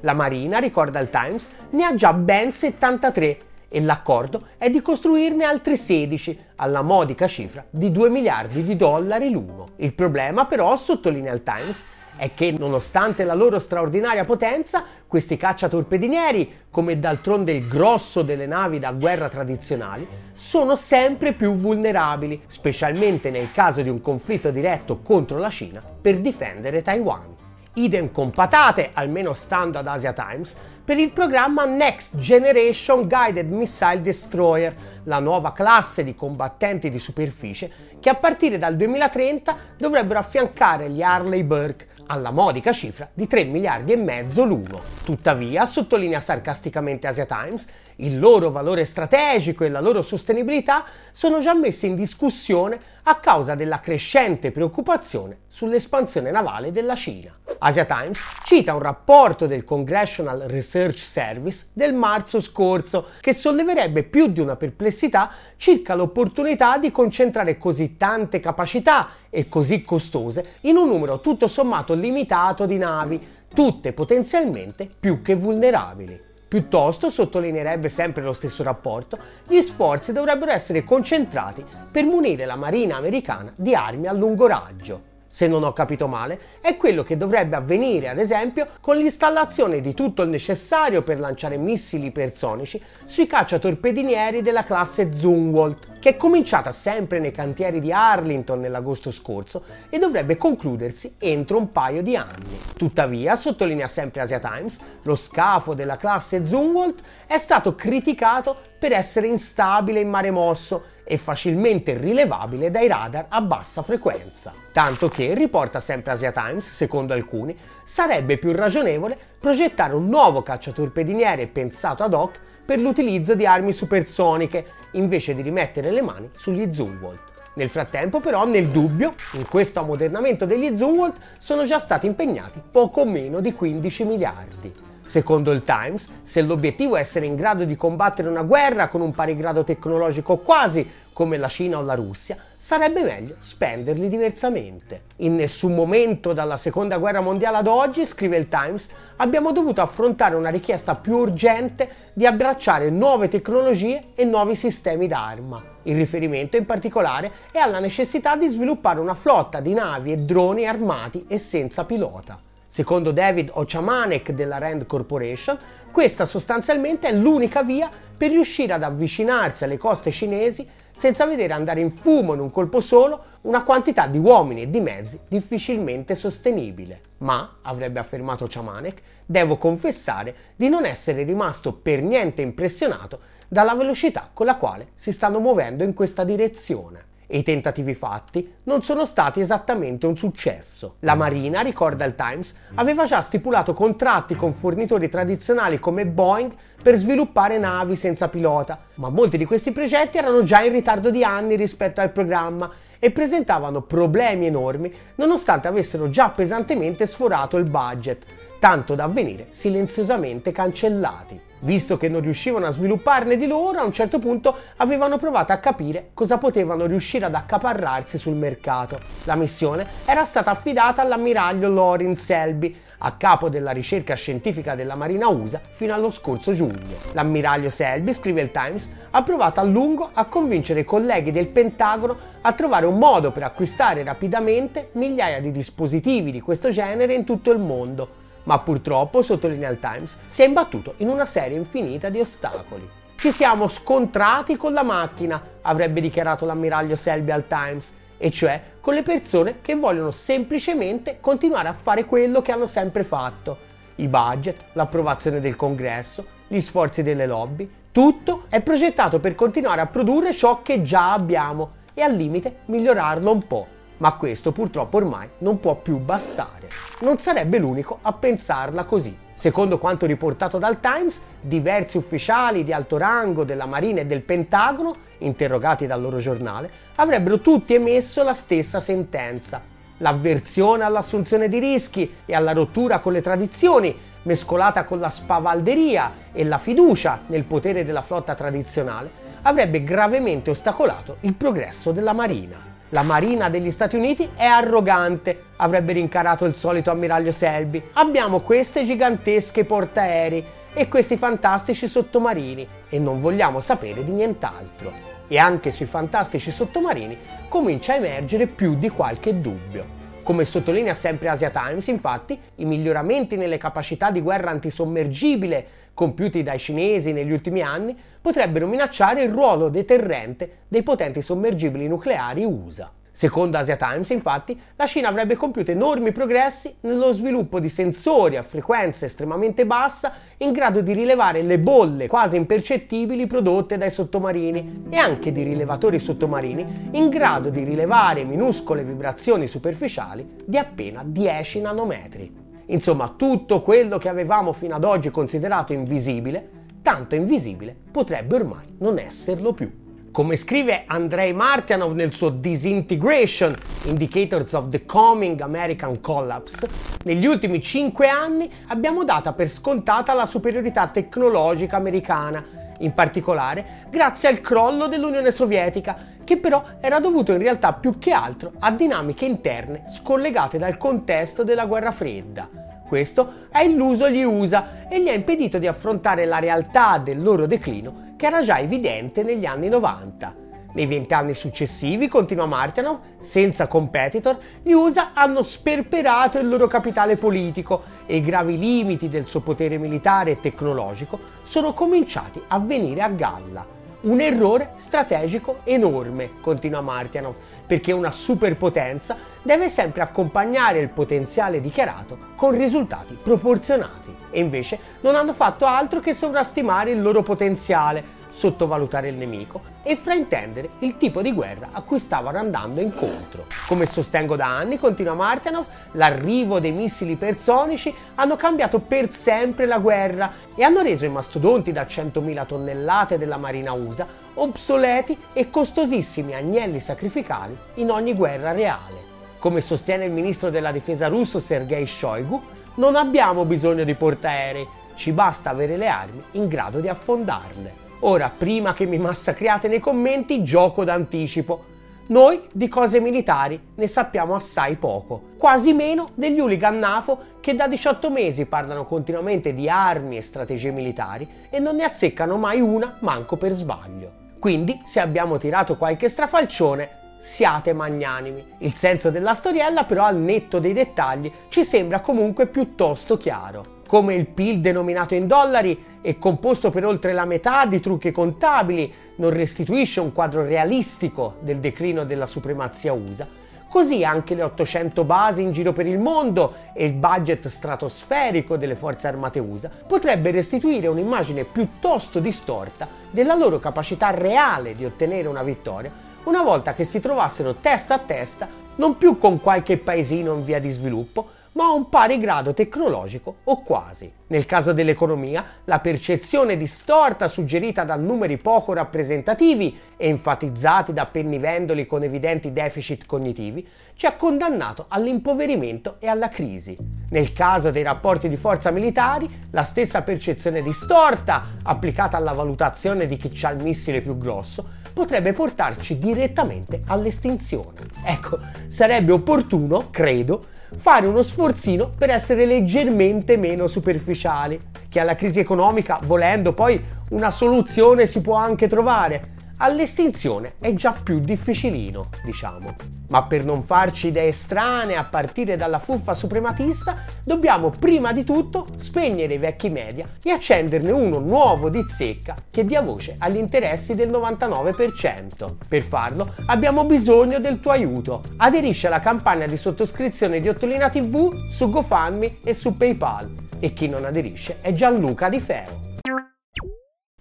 La 0.00 0.14
Marina, 0.14 0.56
ricorda 0.56 1.00
il 1.00 1.10
Times, 1.10 1.50
ne 1.72 1.84
ha 1.84 1.94
già 1.94 2.14
ben 2.14 2.50
73 2.50 3.38
e 3.68 3.80
l'accordo 3.82 4.46
è 4.56 4.70
di 4.70 4.80
costruirne 4.80 5.44
altri 5.44 5.76
16 5.76 6.38
alla 6.56 6.80
modica 6.80 7.26
cifra 7.26 7.62
di 7.68 7.92
2 7.92 8.08
miliardi 8.08 8.62
di 8.62 8.74
dollari 8.74 9.30
l'uno. 9.30 9.72
Il 9.76 9.92
problema 9.92 10.46
però, 10.46 10.76
sottolinea 10.76 11.34
il 11.34 11.42
Times, 11.42 11.86
è 12.16 12.34
che 12.34 12.52
nonostante 12.52 13.24
la 13.24 13.34
loro 13.34 13.58
straordinaria 13.58 14.24
potenza, 14.24 14.84
questi 15.06 15.36
cacciatorpedinieri, 15.36 16.64
come 16.70 16.98
d'altronde 16.98 17.52
il 17.52 17.66
grosso 17.66 18.22
delle 18.22 18.46
navi 18.46 18.78
da 18.78 18.92
guerra 18.92 19.28
tradizionali, 19.28 20.06
sono 20.34 20.76
sempre 20.76 21.32
più 21.32 21.52
vulnerabili, 21.52 22.42
specialmente 22.46 23.30
nel 23.30 23.52
caso 23.52 23.82
di 23.82 23.88
un 23.88 24.00
conflitto 24.00 24.50
diretto 24.50 25.00
contro 25.00 25.38
la 25.38 25.50
Cina 25.50 25.82
per 25.82 26.20
difendere 26.20 26.82
Taiwan. 26.82 27.40
Idem 27.74 28.10
con 28.10 28.30
patate, 28.30 28.90
almeno 28.92 29.32
stando 29.32 29.78
ad 29.78 29.86
Asia 29.86 30.12
Times, 30.12 30.56
per 30.84 30.98
il 30.98 31.10
programma 31.10 31.64
Next 31.64 32.18
Generation 32.18 33.08
Guided 33.08 33.50
Missile 33.50 34.02
Destroyer, 34.02 34.74
la 35.04 35.20
nuova 35.20 35.52
classe 35.52 36.04
di 36.04 36.14
combattenti 36.14 36.90
di 36.90 36.98
superficie 36.98 37.70
che 37.98 38.10
a 38.10 38.14
partire 38.14 38.58
dal 38.58 38.76
2030 38.76 39.56
dovrebbero 39.78 40.18
affiancare 40.18 40.90
gli 40.90 41.00
Harley 41.00 41.44
Burke 41.44 41.86
alla 42.12 42.30
modica 42.30 42.72
cifra 42.72 43.08
di 43.14 43.26
3 43.26 43.44
miliardi 43.44 43.92
e 43.92 43.96
mezzo 43.96 44.44
l'uno. 44.44 44.80
Tuttavia, 45.02 45.64
sottolinea 45.64 46.20
sarcasticamente 46.20 47.06
Asia 47.06 47.24
Times, 47.24 47.66
il 47.96 48.18
loro 48.18 48.50
valore 48.50 48.84
strategico 48.84 49.64
e 49.64 49.70
la 49.70 49.80
loro 49.80 50.02
sostenibilità 50.02 50.84
sono 51.10 51.40
già 51.40 51.54
messi 51.54 51.86
in 51.86 51.94
discussione 51.94 52.78
a 53.04 53.16
causa 53.16 53.54
della 53.56 53.80
crescente 53.80 54.52
preoccupazione 54.52 55.40
sull'espansione 55.48 56.30
navale 56.30 56.70
della 56.70 56.94
Cina. 56.94 57.36
Asia 57.58 57.84
Times 57.84 58.20
cita 58.44 58.74
un 58.74 58.80
rapporto 58.80 59.46
del 59.46 59.64
Congressional 59.64 60.40
Research 60.46 60.98
Service 60.98 61.66
del 61.72 61.94
marzo 61.94 62.40
scorso 62.40 63.06
che 63.20 63.32
solleverebbe 63.32 64.04
più 64.04 64.28
di 64.28 64.40
una 64.40 64.56
perplessità 64.56 65.30
circa 65.56 65.94
l'opportunità 65.94 66.78
di 66.78 66.92
concentrare 66.92 67.58
così 67.58 67.96
tante 67.96 68.40
capacità 68.40 69.08
e 69.30 69.48
così 69.48 69.82
costose 69.82 70.56
in 70.62 70.76
un 70.76 70.88
numero 70.88 71.20
tutto 71.20 71.46
sommato 71.46 71.94
limitato 71.94 72.66
di 72.66 72.78
navi, 72.78 73.20
tutte 73.52 73.92
potenzialmente 73.92 74.88
più 74.98 75.22
che 75.22 75.34
vulnerabili. 75.34 76.30
Piuttosto, 76.52 77.08
sottolineerebbe 77.08 77.88
sempre 77.88 78.22
lo 78.22 78.34
stesso 78.34 78.62
rapporto, 78.62 79.16
gli 79.48 79.58
sforzi 79.62 80.12
dovrebbero 80.12 80.50
essere 80.50 80.84
concentrati 80.84 81.64
per 81.90 82.04
munire 82.04 82.44
la 82.44 82.56
Marina 82.56 82.96
americana 82.96 83.50
di 83.56 83.74
armi 83.74 84.06
a 84.06 84.12
lungo 84.12 84.46
raggio. 84.46 85.11
Se 85.32 85.46
non 85.46 85.64
ho 85.64 85.72
capito 85.72 86.08
male, 86.08 86.38
è 86.60 86.76
quello 86.76 87.02
che 87.02 87.16
dovrebbe 87.16 87.56
avvenire, 87.56 88.10
ad 88.10 88.18
esempio, 88.18 88.68
con 88.82 88.98
l'installazione 88.98 89.80
di 89.80 89.94
tutto 89.94 90.20
il 90.20 90.28
necessario 90.28 91.00
per 91.00 91.18
lanciare 91.18 91.56
missili 91.56 92.08
ipersonici 92.08 92.78
sui 93.06 93.26
cacciatorpedinieri 93.26 94.42
della 94.42 94.62
classe 94.62 95.10
Zumwalt, 95.10 96.00
che 96.00 96.10
è 96.10 96.16
cominciata 96.16 96.72
sempre 96.72 97.18
nei 97.18 97.30
cantieri 97.30 97.80
di 97.80 97.90
Arlington 97.90 98.60
nell'agosto 98.60 99.10
scorso 99.10 99.62
e 99.88 99.98
dovrebbe 99.98 100.36
concludersi 100.36 101.14
entro 101.16 101.56
un 101.56 101.70
paio 101.70 102.02
di 102.02 102.14
anni. 102.14 102.60
Tuttavia, 102.76 103.34
sottolinea 103.34 103.88
sempre 103.88 104.20
Asia 104.20 104.38
Times, 104.38 104.78
lo 105.00 105.14
scafo 105.14 105.72
della 105.72 105.96
classe 105.96 106.44
Zumwalt 106.44 107.00
è 107.26 107.38
stato 107.38 107.74
criticato 107.74 108.54
per 108.78 108.92
essere 108.92 109.28
instabile 109.28 110.00
in 110.00 110.10
mare 110.10 110.30
mosso 110.30 110.91
e 111.04 111.16
facilmente 111.16 111.96
rilevabile 111.96 112.70
dai 112.70 112.88
radar 112.88 113.26
a 113.28 113.40
bassa 113.40 113.82
frequenza. 113.82 114.52
Tanto 114.72 115.08
che, 115.08 115.34
riporta 115.34 115.80
sempre 115.80 116.12
Asia 116.12 116.32
Times, 116.32 116.68
secondo 116.68 117.12
alcuni, 117.12 117.56
sarebbe 117.82 118.38
più 118.38 118.52
ragionevole 118.52 119.18
progettare 119.38 119.94
un 119.94 120.08
nuovo 120.08 120.42
cacciatorpediniere 120.42 121.46
pensato 121.48 122.02
ad 122.02 122.14
hoc 122.14 122.40
per 122.64 122.78
l'utilizzo 122.78 123.34
di 123.34 123.44
armi 123.44 123.72
supersoniche, 123.72 124.66
invece 124.92 125.34
di 125.34 125.42
rimettere 125.42 125.90
le 125.90 126.02
mani 126.02 126.30
sugli 126.32 126.70
Zumwalt. 126.72 127.30
Nel 127.54 127.68
frattempo, 127.68 128.20
però, 128.20 128.46
nel 128.46 128.68
dubbio, 128.68 129.12
in 129.34 129.46
questo 129.46 129.80
ammodernamento 129.80 130.46
degli 130.46 130.74
Zumwalt 130.74 131.16
sono 131.38 131.64
già 131.64 131.78
stati 131.78 132.06
impegnati 132.06 132.62
poco 132.70 133.04
meno 133.04 133.40
di 133.40 133.52
15 133.52 134.04
miliardi. 134.04 134.91
Secondo 135.04 135.50
il 135.50 135.64
Times, 135.64 136.08
se 136.22 136.42
l'obiettivo 136.42 136.96
è 136.96 137.00
essere 137.00 137.26
in 137.26 137.34
grado 137.34 137.64
di 137.64 137.76
combattere 137.76 138.28
una 138.28 138.42
guerra 138.42 138.88
con 138.88 139.00
un 139.00 139.12
pari 139.12 139.36
grado 139.36 139.64
tecnologico 139.64 140.38
quasi 140.38 140.88
come 141.12 141.36
la 141.36 141.48
Cina 141.48 141.78
o 141.78 141.82
la 141.82 141.94
Russia, 141.94 142.36
sarebbe 142.56 143.02
meglio 143.02 143.34
spenderli 143.40 144.08
diversamente. 144.08 145.02
In 145.16 145.34
nessun 145.34 145.74
momento 145.74 146.32
dalla 146.32 146.56
seconda 146.56 146.98
guerra 146.98 147.20
mondiale 147.20 147.56
ad 147.56 147.66
oggi, 147.66 148.06
scrive 148.06 148.36
il 148.36 148.48
Times, 148.48 148.86
abbiamo 149.16 149.50
dovuto 149.50 149.82
affrontare 149.82 150.36
una 150.36 150.50
richiesta 150.50 150.94
più 150.94 151.16
urgente 151.16 151.90
di 152.14 152.24
abbracciare 152.24 152.88
nuove 152.88 153.28
tecnologie 153.28 154.00
e 154.14 154.24
nuovi 154.24 154.54
sistemi 154.54 155.08
d'arma. 155.08 155.60
Il 155.82 155.96
riferimento 155.96 156.56
in 156.56 156.64
particolare 156.64 157.32
è 157.50 157.58
alla 157.58 157.80
necessità 157.80 158.36
di 158.36 158.46
sviluppare 158.46 159.00
una 159.00 159.14
flotta 159.14 159.60
di 159.60 159.74
navi 159.74 160.12
e 160.12 160.16
droni 160.16 160.66
armati 160.66 161.24
e 161.26 161.38
senza 161.38 161.84
pilota. 161.84 162.50
Secondo 162.72 163.12
David 163.12 163.50
Ochamanek 163.52 164.30
della 164.30 164.56
Rand 164.56 164.86
Corporation, 164.86 165.58
questa 165.90 166.24
sostanzialmente 166.24 167.06
è 167.06 167.12
l'unica 167.12 167.62
via 167.62 167.90
per 168.16 168.30
riuscire 168.30 168.72
ad 168.72 168.82
avvicinarsi 168.82 169.64
alle 169.64 169.76
coste 169.76 170.10
cinesi 170.10 170.66
senza 170.90 171.26
vedere 171.26 171.52
andare 171.52 171.80
in 171.80 171.90
fumo 171.90 172.32
in 172.32 172.40
un 172.40 172.50
colpo 172.50 172.80
solo 172.80 173.24
una 173.42 173.62
quantità 173.62 174.06
di 174.06 174.16
uomini 174.16 174.62
e 174.62 174.70
di 174.70 174.80
mezzi 174.80 175.20
difficilmente 175.28 176.14
sostenibile. 176.14 177.00
Ma, 177.18 177.58
avrebbe 177.60 177.98
affermato 178.00 178.46
Chamanek, 178.48 179.02
devo 179.26 179.58
confessare 179.58 180.34
di 180.56 180.70
non 180.70 180.86
essere 180.86 181.24
rimasto 181.24 181.74
per 181.74 182.00
niente 182.00 182.40
impressionato 182.40 183.20
dalla 183.48 183.74
velocità 183.74 184.30
con 184.32 184.46
la 184.46 184.56
quale 184.56 184.92
si 184.94 185.12
stanno 185.12 185.40
muovendo 185.40 185.84
in 185.84 185.92
questa 185.92 186.24
direzione 186.24 187.10
e 187.32 187.38
i 187.38 187.42
tentativi 187.42 187.94
fatti 187.94 188.56
non 188.64 188.82
sono 188.82 189.06
stati 189.06 189.40
esattamente 189.40 190.04
un 190.04 190.18
successo. 190.18 190.96
La 190.98 191.14
Marina, 191.14 191.62
ricorda 191.62 192.04
il 192.04 192.14
Times, 192.14 192.54
aveva 192.74 193.06
già 193.06 193.22
stipulato 193.22 193.72
contratti 193.72 194.36
con 194.36 194.52
fornitori 194.52 195.08
tradizionali 195.08 195.80
come 195.80 196.04
Boeing 196.04 196.52
per 196.82 196.94
sviluppare 196.94 197.56
navi 197.56 197.96
senza 197.96 198.28
pilota, 198.28 198.78
ma 198.96 199.08
molti 199.08 199.38
di 199.38 199.46
questi 199.46 199.72
progetti 199.72 200.18
erano 200.18 200.42
già 200.42 200.60
in 200.60 200.72
ritardo 200.72 201.08
di 201.08 201.24
anni 201.24 201.56
rispetto 201.56 202.02
al 202.02 202.12
programma 202.12 202.70
e 202.98 203.10
presentavano 203.10 203.80
problemi 203.80 204.44
enormi 204.44 204.92
nonostante 205.14 205.68
avessero 205.68 206.10
già 206.10 206.28
pesantemente 206.28 207.06
sforato 207.06 207.56
il 207.56 207.68
budget, 207.68 208.26
tanto 208.58 208.94
da 208.94 209.06
venire 209.06 209.46
silenziosamente 209.48 210.52
cancellati. 210.52 211.50
Visto 211.64 211.96
che 211.96 212.08
non 212.08 212.22
riuscivano 212.22 212.66
a 212.66 212.70
svilupparne 212.70 213.36
di 213.36 213.46
loro, 213.46 213.78
a 213.78 213.84
un 213.84 213.92
certo 213.92 214.18
punto 214.18 214.52
avevano 214.78 215.16
provato 215.16 215.52
a 215.52 215.58
capire 215.58 216.10
cosa 216.12 216.36
potevano 216.36 216.86
riuscire 216.86 217.26
ad 217.26 217.36
accaparrarsi 217.36 218.18
sul 218.18 218.34
mercato. 218.34 218.98
La 219.24 219.36
missione 219.36 219.86
era 220.04 220.24
stata 220.24 220.50
affidata 220.50 221.02
all'ammiraglio 221.02 221.68
Lorin 221.68 222.16
Selby, 222.16 222.74
a 222.98 223.12
capo 223.12 223.48
della 223.48 223.70
ricerca 223.70 224.14
scientifica 224.14 224.74
della 224.74 224.96
Marina 224.96 225.28
USA 225.28 225.60
fino 225.64 225.94
allo 225.94 226.10
scorso 226.10 226.52
giugno. 226.52 226.98
L'ammiraglio 227.12 227.70
Selby, 227.70 228.12
scrive 228.12 228.40
il 228.40 228.50
Times, 228.50 228.88
ha 229.10 229.22
provato 229.22 229.60
a 229.60 229.64
lungo 229.64 230.10
a 230.12 230.24
convincere 230.24 230.80
i 230.80 230.84
colleghi 230.84 231.30
del 231.30 231.46
Pentagono 231.46 232.16
a 232.40 232.52
trovare 232.54 232.86
un 232.86 232.98
modo 232.98 233.30
per 233.30 233.44
acquistare 233.44 234.02
rapidamente 234.02 234.88
migliaia 234.94 235.40
di 235.40 235.52
dispositivi 235.52 236.32
di 236.32 236.40
questo 236.40 236.70
genere 236.70 237.14
in 237.14 237.24
tutto 237.24 237.52
il 237.52 237.60
mondo 237.60 238.21
ma 238.44 238.58
purtroppo, 238.58 239.22
sottolinea 239.22 239.70
il 239.70 239.78
Times, 239.78 240.18
si 240.26 240.42
è 240.42 240.46
imbattuto 240.46 240.94
in 240.98 241.08
una 241.08 241.26
serie 241.26 241.56
infinita 241.56 242.08
di 242.08 242.20
ostacoli. 242.20 242.88
Ci 243.16 243.30
siamo 243.30 243.68
scontrati 243.68 244.56
con 244.56 244.72
la 244.72 244.82
macchina, 244.82 245.40
avrebbe 245.62 246.00
dichiarato 246.00 246.44
l'ammiraglio 246.44 246.96
Selby 246.96 247.30
al 247.30 247.46
Times, 247.46 247.92
e 248.18 248.30
cioè 248.30 248.62
con 248.80 248.94
le 248.94 249.02
persone 249.02 249.60
che 249.60 249.74
vogliono 249.74 250.12
semplicemente 250.12 251.18
continuare 251.20 251.68
a 251.68 251.72
fare 251.72 252.04
quello 252.04 252.40
che 252.40 252.52
hanno 252.52 252.66
sempre 252.66 253.04
fatto. 253.04 253.70
I 253.96 254.08
budget, 254.08 254.66
l'approvazione 254.72 255.40
del 255.40 255.56
congresso, 255.56 256.24
gli 256.46 256.60
sforzi 256.60 257.02
delle 257.02 257.26
lobby, 257.26 257.68
tutto 257.90 258.44
è 258.48 258.60
progettato 258.62 259.20
per 259.20 259.34
continuare 259.34 259.80
a 259.80 259.86
produrre 259.86 260.32
ciò 260.32 260.62
che 260.62 260.82
già 260.82 261.12
abbiamo 261.12 261.80
e 261.94 262.02
al 262.02 262.14
limite 262.14 262.60
migliorarlo 262.66 263.30
un 263.30 263.46
po' 263.46 263.71
ma 264.02 264.14
questo 264.14 264.50
purtroppo 264.50 264.96
ormai 264.96 265.28
non 265.38 265.60
può 265.60 265.76
più 265.76 265.98
bastare. 265.98 266.68
Non 267.02 267.18
sarebbe 267.18 267.58
l'unico 267.58 268.00
a 268.02 268.12
pensarla 268.12 268.82
così. 268.82 269.16
Secondo 269.32 269.78
quanto 269.78 270.06
riportato 270.06 270.58
dal 270.58 270.80
Times, 270.80 271.20
diversi 271.40 271.98
ufficiali 271.98 272.64
di 272.64 272.72
alto 272.72 272.96
rango 272.96 273.44
della 273.44 273.66
Marina 273.66 274.00
e 274.00 274.06
del 274.06 274.22
Pentagono, 274.22 274.92
interrogati 275.18 275.86
dal 275.86 276.00
loro 276.00 276.18
giornale, 276.18 276.68
avrebbero 276.96 277.38
tutti 277.38 277.74
emesso 277.74 278.24
la 278.24 278.34
stessa 278.34 278.80
sentenza. 278.80 279.62
L'avversione 279.98 280.82
all'assunzione 280.82 281.48
di 281.48 281.60
rischi 281.60 282.12
e 282.26 282.34
alla 282.34 282.52
rottura 282.52 282.98
con 282.98 283.12
le 283.12 283.20
tradizioni, 283.20 283.96
mescolata 284.22 284.82
con 284.82 284.98
la 284.98 285.10
spavalderia 285.10 286.12
e 286.32 286.44
la 286.44 286.58
fiducia 286.58 287.20
nel 287.28 287.44
potere 287.44 287.84
della 287.84 288.02
flotta 288.02 288.34
tradizionale, 288.34 289.20
avrebbe 289.42 289.84
gravemente 289.84 290.50
ostacolato 290.50 291.18
il 291.20 291.34
progresso 291.34 291.92
della 291.92 292.12
Marina. 292.12 292.71
La 292.94 293.02
Marina 293.02 293.48
degli 293.48 293.70
Stati 293.70 293.96
Uniti 293.96 294.32
è 294.34 294.44
arrogante, 294.44 295.44
avrebbe 295.56 295.94
rincarato 295.94 296.44
il 296.44 296.54
solito 296.54 296.90
ammiraglio 296.90 297.32
Selby. 297.32 297.82
Abbiamo 297.94 298.40
queste 298.40 298.84
gigantesche 298.84 299.64
portaerei 299.64 300.44
e 300.74 300.88
questi 300.88 301.16
fantastici 301.16 301.88
sottomarini 301.88 302.68
e 302.90 302.98
non 302.98 303.18
vogliamo 303.18 303.62
sapere 303.62 304.04
di 304.04 304.12
nient'altro. 304.12 304.92
E 305.26 305.38
anche 305.38 305.70
sui 305.70 305.86
fantastici 305.86 306.50
sottomarini 306.50 307.16
comincia 307.48 307.94
a 307.94 307.96
emergere 307.96 308.46
più 308.46 308.74
di 308.74 308.90
qualche 308.90 309.40
dubbio. 309.40 310.00
Come 310.22 310.44
sottolinea 310.44 310.94
sempre 310.94 311.30
Asia 311.30 311.48
Times, 311.48 311.86
infatti, 311.86 312.38
i 312.56 312.66
miglioramenti 312.66 313.36
nelle 313.38 313.56
capacità 313.56 314.10
di 314.10 314.20
guerra 314.20 314.50
antisommergibile 314.50 315.66
compiuti 315.94 316.42
dai 316.42 316.58
cinesi 316.58 317.12
negli 317.12 317.32
ultimi 317.32 317.60
anni 317.60 317.96
potrebbero 318.20 318.66
minacciare 318.66 319.22
il 319.22 319.30
ruolo 319.30 319.68
deterrente 319.68 320.58
dei 320.68 320.82
potenti 320.82 321.22
sommergibili 321.22 321.88
nucleari 321.88 322.44
USA. 322.44 322.90
Secondo 323.14 323.58
Asia 323.58 323.76
Times, 323.76 324.08
infatti, 324.08 324.58
la 324.74 324.86
Cina 324.86 325.08
avrebbe 325.08 325.36
compiuto 325.36 325.70
enormi 325.70 326.12
progressi 326.12 326.74
nello 326.80 327.12
sviluppo 327.12 327.60
di 327.60 327.68
sensori 327.68 328.38
a 328.38 328.42
frequenza 328.42 329.04
estremamente 329.04 329.66
bassa 329.66 330.14
in 330.38 330.50
grado 330.50 330.80
di 330.80 330.94
rilevare 330.94 331.42
le 331.42 331.58
bolle 331.58 332.06
quasi 332.06 332.36
impercettibili 332.36 333.26
prodotte 333.26 333.76
dai 333.76 333.90
sottomarini 333.90 334.86
e 334.88 334.96
anche 334.96 335.30
di 335.30 335.42
rilevatori 335.42 335.98
sottomarini 335.98 336.88
in 336.92 337.10
grado 337.10 337.50
di 337.50 337.64
rilevare 337.64 338.24
minuscole 338.24 338.82
vibrazioni 338.82 339.46
superficiali 339.46 340.26
di 340.46 340.56
appena 340.56 341.02
10 341.04 341.60
nanometri. 341.60 342.41
Insomma, 342.72 343.12
tutto 343.16 343.60
quello 343.60 343.98
che 343.98 344.08
avevamo 344.08 344.52
fino 344.52 344.74
ad 344.74 344.84
oggi 344.84 345.10
considerato 345.10 345.74
invisibile, 345.74 346.48
tanto 346.80 347.14
invisibile 347.14 347.76
potrebbe 347.90 348.34
ormai 348.36 348.76
non 348.78 348.98
esserlo 348.98 349.52
più. 349.52 349.70
Come 350.10 350.36
scrive 350.36 350.84
Andrei 350.86 351.34
Martianov 351.34 351.92
nel 351.92 352.14
suo 352.14 352.30
Disintegration, 352.30 353.54
Indicators 353.84 354.54
of 354.54 354.68
the 354.68 354.86
Coming 354.86 355.40
American 355.40 356.00
Collapse, 356.00 356.66
negli 357.04 357.26
ultimi 357.26 357.60
cinque 357.60 358.08
anni 358.08 358.50
abbiamo 358.68 359.04
data 359.04 359.34
per 359.34 359.48
scontata 359.48 360.14
la 360.14 360.26
superiorità 360.26 360.88
tecnologica 360.88 361.76
americana, 361.76 362.42
in 362.78 362.94
particolare 362.94 363.86
grazie 363.90 364.28
al 364.28 364.40
crollo 364.40 364.86
dell'Unione 364.86 365.30
Sovietica, 365.30 365.96
che 366.24 366.38
però 366.38 366.62
era 366.80 367.00
dovuto 367.00 367.32
in 367.32 367.38
realtà 367.38 367.74
più 367.74 367.98
che 367.98 368.12
altro 368.12 368.52
a 368.60 368.70
dinamiche 368.70 369.26
interne 369.26 369.84
scollegate 369.86 370.56
dal 370.56 370.78
contesto 370.78 371.44
della 371.44 371.66
guerra 371.66 371.90
fredda. 371.90 372.61
Questo 372.92 373.46
ha 373.52 373.62
illuso 373.62 374.10
gli 374.10 374.22
USA 374.22 374.86
e 374.86 375.00
gli 375.00 375.08
ha 375.08 375.14
impedito 375.14 375.56
di 375.56 375.66
affrontare 375.66 376.26
la 376.26 376.38
realtà 376.40 376.98
del 376.98 377.22
loro 377.22 377.46
declino 377.46 378.12
che 378.18 378.26
era 378.26 378.42
già 378.42 378.58
evidente 378.58 379.22
negli 379.22 379.46
anni 379.46 379.70
90. 379.70 380.34
Nei 380.74 380.84
vent'anni 380.84 381.32
successivi, 381.32 382.06
continua 382.06 382.44
Martianov, 382.44 382.98
senza 383.16 383.66
competitor, 383.66 384.36
gli 384.62 384.72
USA 384.72 385.12
hanno 385.14 385.42
sperperato 385.42 386.38
il 386.38 386.50
loro 386.50 386.66
capitale 386.66 387.16
politico 387.16 387.82
e 388.04 388.16
i 388.16 388.20
gravi 388.20 388.58
limiti 388.58 389.08
del 389.08 389.26
suo 389.26 389.40
potere 389.40 389.78
militare 389.78 390.32
e 390.32 390.40
tecnologico 390.40 391.18
sono 391.40 391.72
cominciati 391.72 392.42
a 392.48 392.58
venire 392.58 393.00
a 393.00 393.08
galla. 393.08 393.66
Un 394.02 394.20
errore 394.20 394.72
strategico 394.74 395.60
enorme, 395.62 396.40
continua 396.40 396.80
Martianov, 396.80 397.36
perché 397.64 397.92
una 397.92 398.10
superpotenza 398.10 399.16
deve 399.42 399.68
sempre 399.68 400.02
accompagnare 400.02 400.80
il 400.80 400.88
potenziale 400.88 401.60
dichiarato 401.60 402.18
con 402.34 402.50
risultati 402.50 403.16
proporzionati. 403.22 404.12
E 404.32 404.40
invece 404.40 404.76
non 405.02 405.14
hanno 405.14 405.32
fatto 405.32 405.66
altro 405.66 406.00
che 406.00 406.14
sovrastimare 406.14 406.90
il 406.90 407.00
loro 407.00 407.22
potenziale, 407.22 408.02
sottovalutare 408.32 409.10
il 409.10 409.16
nemico 409.16 409.60
e 409.82 409.94
fraintendere 409.94 410.70
il 410.78 410.96
tipo 410.96 411.20
di 411.20 411.32
guerra 411.32 411.68
a 411.72 411.82
cui 411.82 411.98
stavano 411.98 412.38
andando 412.38 412.80
incontro. 412.80 413.44
Come 413.68 413.84
sostengo 413.84 414.36
da 414.36 414.46
anni, 414.46 414.78
continua 414.78 415.12
Martianov, 415.12 415.66
l'arrivo 415.92 416.58
dei 416.58 416.72
missili 416.72 417.12
ipersonici 417.12 417.94
hanno 418.14 418.36
cambiato 418.36 418.78
per 418.78 419.12
sempre 419.12 419.66
la 419.66 419.78
guerra 419.78 420.32
e 420.54 420.64
hanno 420.64 420.80
reso 420.80 421.04
i 421.04 421.10
mastodonti 421.10 421.72
da 421.72 421.82
100.000 421.82 422.46
tonnellate 422.46 423.18
della 423.18 423.36
Marina 423.36 423.72
USA 423.72 424.20
obsoleti 424.34 425.16
e 425.34 425.50
costosissimi 425.50 426.34
agnelli 426.34 426.80
sacrificali 426.80 427.56
in 427.74 427.90
ogni 427.90 428.14
guerra 428.14 428.52
reale. 428.52 429.10
Come 429.38 429.60
sostiene 429.60 430.06
il 430.06 430.12
ministro 430.12 430.48
della 430.48 430.72
difesa 430.72 431.08
russo 431.08 431.38
Sergei 431.38 431.86
Shoigu, 431.86 432.42
non 432.76 432.96
abbiamo 432.96 433.44
bisogno 433.44 433.84
di 433.84 433.94
portaerei, 433.94 434.66
ci 434.94 435.12
basta 435.12 435.50
avere 435.50 435.76
le 435.76 435.88
armi 435.88 436.22
in 436.32 436.48
grado 436.48 436.80
di 436.80 436.88
affondarle. 436.88 437.81
Ora, 438.04 438.32
prima 438.36 438.74
che 438.74 438.84
mi 438.84 438.98
massacriate 438.98 439.68
nei 439.68 439.78
commenti, 439.78 440.42
gioco 440.42 440.82
d'anticipo. 440.82 441.70
Noi 442.08 442.48
di 442.52 442.66
cose 442.66 442.98
militari 442.98 443.60
ne 443.76 443.86
sappiamo 443.86 444.34
assai 444.34 444.74
poco, 444.74 445.22
quasi 445.38 445.72
meno 445.72 446.08
degli 446.14 446.40
hooligan 446.40 446.80
NAFO 446.80 447.18
che 447.38 447.54
da 447.54 447.68
18 447.68 448.10
mesi 448.10 448.46
parlano 448.46 448.84
continuamente 448.86 449.52
di 449.52 449.68
armi 449.68 450.16
e 450.16 450.22
strategie 450.22 450.72
militari 450.72 451.28
e 451.48 451.60
non 451.60 451.76
ne 451.76 451.84
azzeccano 451.84 452.36
mai 452.36 452.60
una 452.60 452.96
manco 453.02 453.36
per 453.36 453.52
sbaglio. 453.52 454.10
Quindi, 454.40 454.80
se 454.82 454.98
abbiamo 454.98 455.38
tirato 455.38 455.76
qualche 455.76 456.08
strafalcione, 456.08 456.90
siate 457.20 457.72
magnanimi. 457.72 458.44
Il 458.58 458.74
senso 458.74 459.12
della 459.12 459.34
storiella, 459.34 459.84
però, 459.84 460.02
al 460.02 460.16
netto 460.16 460.58
dei 460.58 460.72
dettagli, 460.72 461.30
ci 461.46 461.62
sembra 461.62 462.00
comunque 462.00 462.48
piuttosto 462.48 463.16
chiaro. 463.16 463.71
Come 463.92 464.14
il 464.14 464.26
PIL 464.26 464.62
denominato 464.62 465.14
in 465.14 465.26
dollari 465.26 465.98
e 466.00 466.16
composto 466.18 466.70
per 466.70 466.86
oltre 466.86 467.12
la 467.12 467.26
metà 467.26 467.66
di 467.66 467.78
trucchi 467.78 468.10
contabili 468.10 468.90
non 469.16 469.28
restituisce 469.28 470.00
un 470.00 470.12
quadro 470.12 470.46
realistico 470.46 471.34
del 471.40 471.58
declino 471.58 472.06
della 472.06 472.24
supremazia 472.24 472.94
USA, 472.94 473.28
così 473.68 474.02
anche 474.02 474.34
le 474.34 474.44
800 474.44 475.04
basi 475.04 475.42
in 475.42 475.52
giro 475.52 475.74
per 475.74 475.86
il 475.86 475.98
mondo 475.98 476.54
e 476.72 476.86
il 476.86 476.94
budget 476.94 477.48
stratosferico 477.48 478.56
delle 478.56 478.76
forze 478.76 479.08
armate 479.08 479.40
USA 479.40 479.68
potrebbe 479.86 480.30
restituire 480.30 480.86
un'immagine 480.86 481.44
piuttosto 481.44 482.18
distorta 482.18 482.88
della 483.10 483.34
loro 483.34 483.58
capacità 483.58 484.08
reale 484.08 484.74
di 484.74 484.86
ottenere 484.86 485.28
una 485.28 485.42
vittoria 485.42 485.92
una 486.24 486.42
volta 486.42 486.72
che 486.72 486.84
si 486.84 486.98
trovassero 486.98 487.56
testa 487.56 487.96
a 487.96 487.98
testa 487.98 488.48
non 488.76 488.96
più 488.96 489.18
con 489.18 489.38
qualche 489.38 489.76
paesino 489.76 490.32
in 490.32 490.42
via 490.42 490.58
di 490.58 490.70
sviluppo, 490.70 491.28
ma 491.52 491.64
a 491.64 491.72
un 491.72 491.88
pari 491.88 492.18
grado 492.18 492.54
tecnologico 492.54 493.36
o 493.44 493.62
quasi. 493.62 494.10
Nel 494.28 494.46
caso 494.46 494.72
dell'economia, 494.72 495.44
la 495.64 495.80
percezione 495.80 496.56
distorta 496.56 497.28
suggerita 497.28 497.84
da 497.84 497.96
numeri 497.96 498.38
poco 498.38 498.72
rappresentativi 498.72 499.78
e 499.96 500.08
enfatizzati 500.08 500.92
da 500.92 501.06
pennivendoli 501.06 501.86
con 501.86 502.02
evidenti 502.02 502.52
deficit 502.52 503.04
cognitivi 503.04 503.66
ci 503.94 504.06
ha 504.06 504.16
condannato 504.16 504.86
all'impoverimento 504.88 505.96
e 505.98 506.06
alla 506.06 506.28
crisi. 506.28 506.76
Nel 507.10 507.32
caso 507.32 507.70
dei 507.70 507.82
rapporti 507.82 508.28
di 508.28 508.36
forza 508.36 508.70
militari, 508.70 509.28
la 509.50 509.64
stessa 509.64 510.02
percezione 510.02 510.62
distorta, 510.62 511.56
applicata 511.62 512.16
alla 512.16 512.32
valutazione 512.32 513.06
di 513.06 513.18
chi 513.18 513.44
ha 513.44 513.50
il 513.50 513.62
missile 513.62 514.00
più 514.00 514.16
grosso, 514.16 514.80
potrebbe 514.92 515.32
portarci 515.32 515.98
direttamente 515.98 516.82
all'estinzione. 516.86 517.80
Ecco, 518.04 518.38
sarebbe 518.68 519.12
opportuno, 519.12 519.88
credo, 519.90 520.46
fare 520.76 521.06
uno 521.06 521.22
sforzino 521.22 521.90
per 521.96 522.10
essere 522.10 522.46
leggermente 522.46 523.36
meno 523.36 523.66
superficiali, 523.66 524.60
che 524.88 525.00
alla 525.00 525.14
crisi 525.14 525.40
economica, 525.40 525.98
volendo 526.04 526.52
poi, 526.52 526.82
una 527.10 527.30
soluzione 527.30 528.06
si 528.06 528.20
può 528.20 528.34
anche 528.34 528.68
trovare 528.68 529.31
all'estinzione 529.62 530.54
è 530.58 530.74
già 530.74 530.92
più 530.92 531.20
difficilino, 531.20 532.10
diciamo. 532.24 532.74
Ma 533.08 533.22
per 533.24 533.44
non 533.44 533.62
farci 533.62 534.08
idee 534.08 534.32
strane 534.32 534.96
a 534.96 535.04
partire 535.04 535.54
dalla 535.54 535.78
fuffa 535.78 536.14
suprematista, 536.14 537.04
dobbiamo 537.22 537.70
prima 537.70 538.12
di 538.12 538.24
tutto 538.24 538.66
spegnere 538.76 539.34
i 539.34 539.38
vecchi 539.38 539.70
media 539.70 540.06
e 540.22 540.30
accenderne 540.30 540.90
uno 540.90 541.18
nuovo 541.18 541.68
di 541.68 541.84
zecca 541.86 542.34
che 542.50 542.64
dia 542.64 542.82
voce 542.82 543.14
agli 543.18 543.36
interessi 543.36 543.94
del 543.94 544.10
99%. 544.10 545.54
Per 545.68 545.82
farlo 545.82 546.34
abbiamo 546.46 546.84
bisogno 546.84 547.38
del 547.38 547.60
tuo 547.60 547.70
aiuto. 547.70 548.22
Aderisci 548.38 548.88
alla 548.88 549.00
campagna 549.00 549.46
di 549.46 549.56
sottoscrizione 549.56 550.40
di 550.40 550.48
Ottolina 550.48 550.88
TV 550.88 551.48
su 551.48 551.70
GoFundMe 551.70 552.38
e 552.42 552.52
su 552.52 552.76
PayPal. 552.76 553.30
E 553.60 553.72
chi 553.72 553.86
non 553.88 554.04
aderisce 554.04 554.58
è 554.60 554.72
Gianluca 554.72 555.28
Di 555.28 555.38
Feo. 555.38 555.91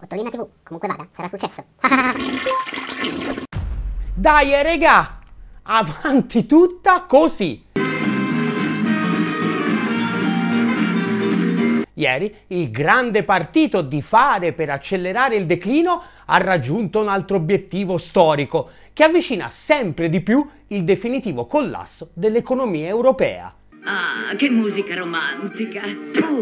Ottolina 0.03 0.29
TV, 0.29 0.47
comunque 0.63 0.87
vada, 0.87 1.07
sarà 1.11 1.27
successo. 1.27 1.63
Dai, 4.15 4.53
eh, 4.53 4.63
regà, 4.63 5.19
avanti 5.63 6.47
tutta 6.47 7.03
così. 7.03 7.67
Ieri 11.93 12.35
il 12.47 12.71
grande 12.71 13.23
partito 13.23 13.81
di 13.81 14.01
fare 14.01 14.53
per 14.53 14.71
accelerare 14.71 15.35
il 15.35 15.45
declino 15.45 16.01
ha 16.25 16.37
raggiunto 16.37 16.99
un 16.99 17.07
altro 17.07 17.37
obiettivo 17.37 17.99
storico 17.99 18.69
che 18.93 19.03
avvicina 19.03 19.49
sempre 19.49 20.09
di 20.09 20.21
più 20.21 20.47
il 20.67 20.83
definitivo 20.83 21.45
collasso 21.45 22.09
dell'economia 22.13 22.87
europea. 22.87 23.53
Ah, 23.83 24.35
che 24.35 24.47
musica 24.51 24.93
romantica. 24.93 25.81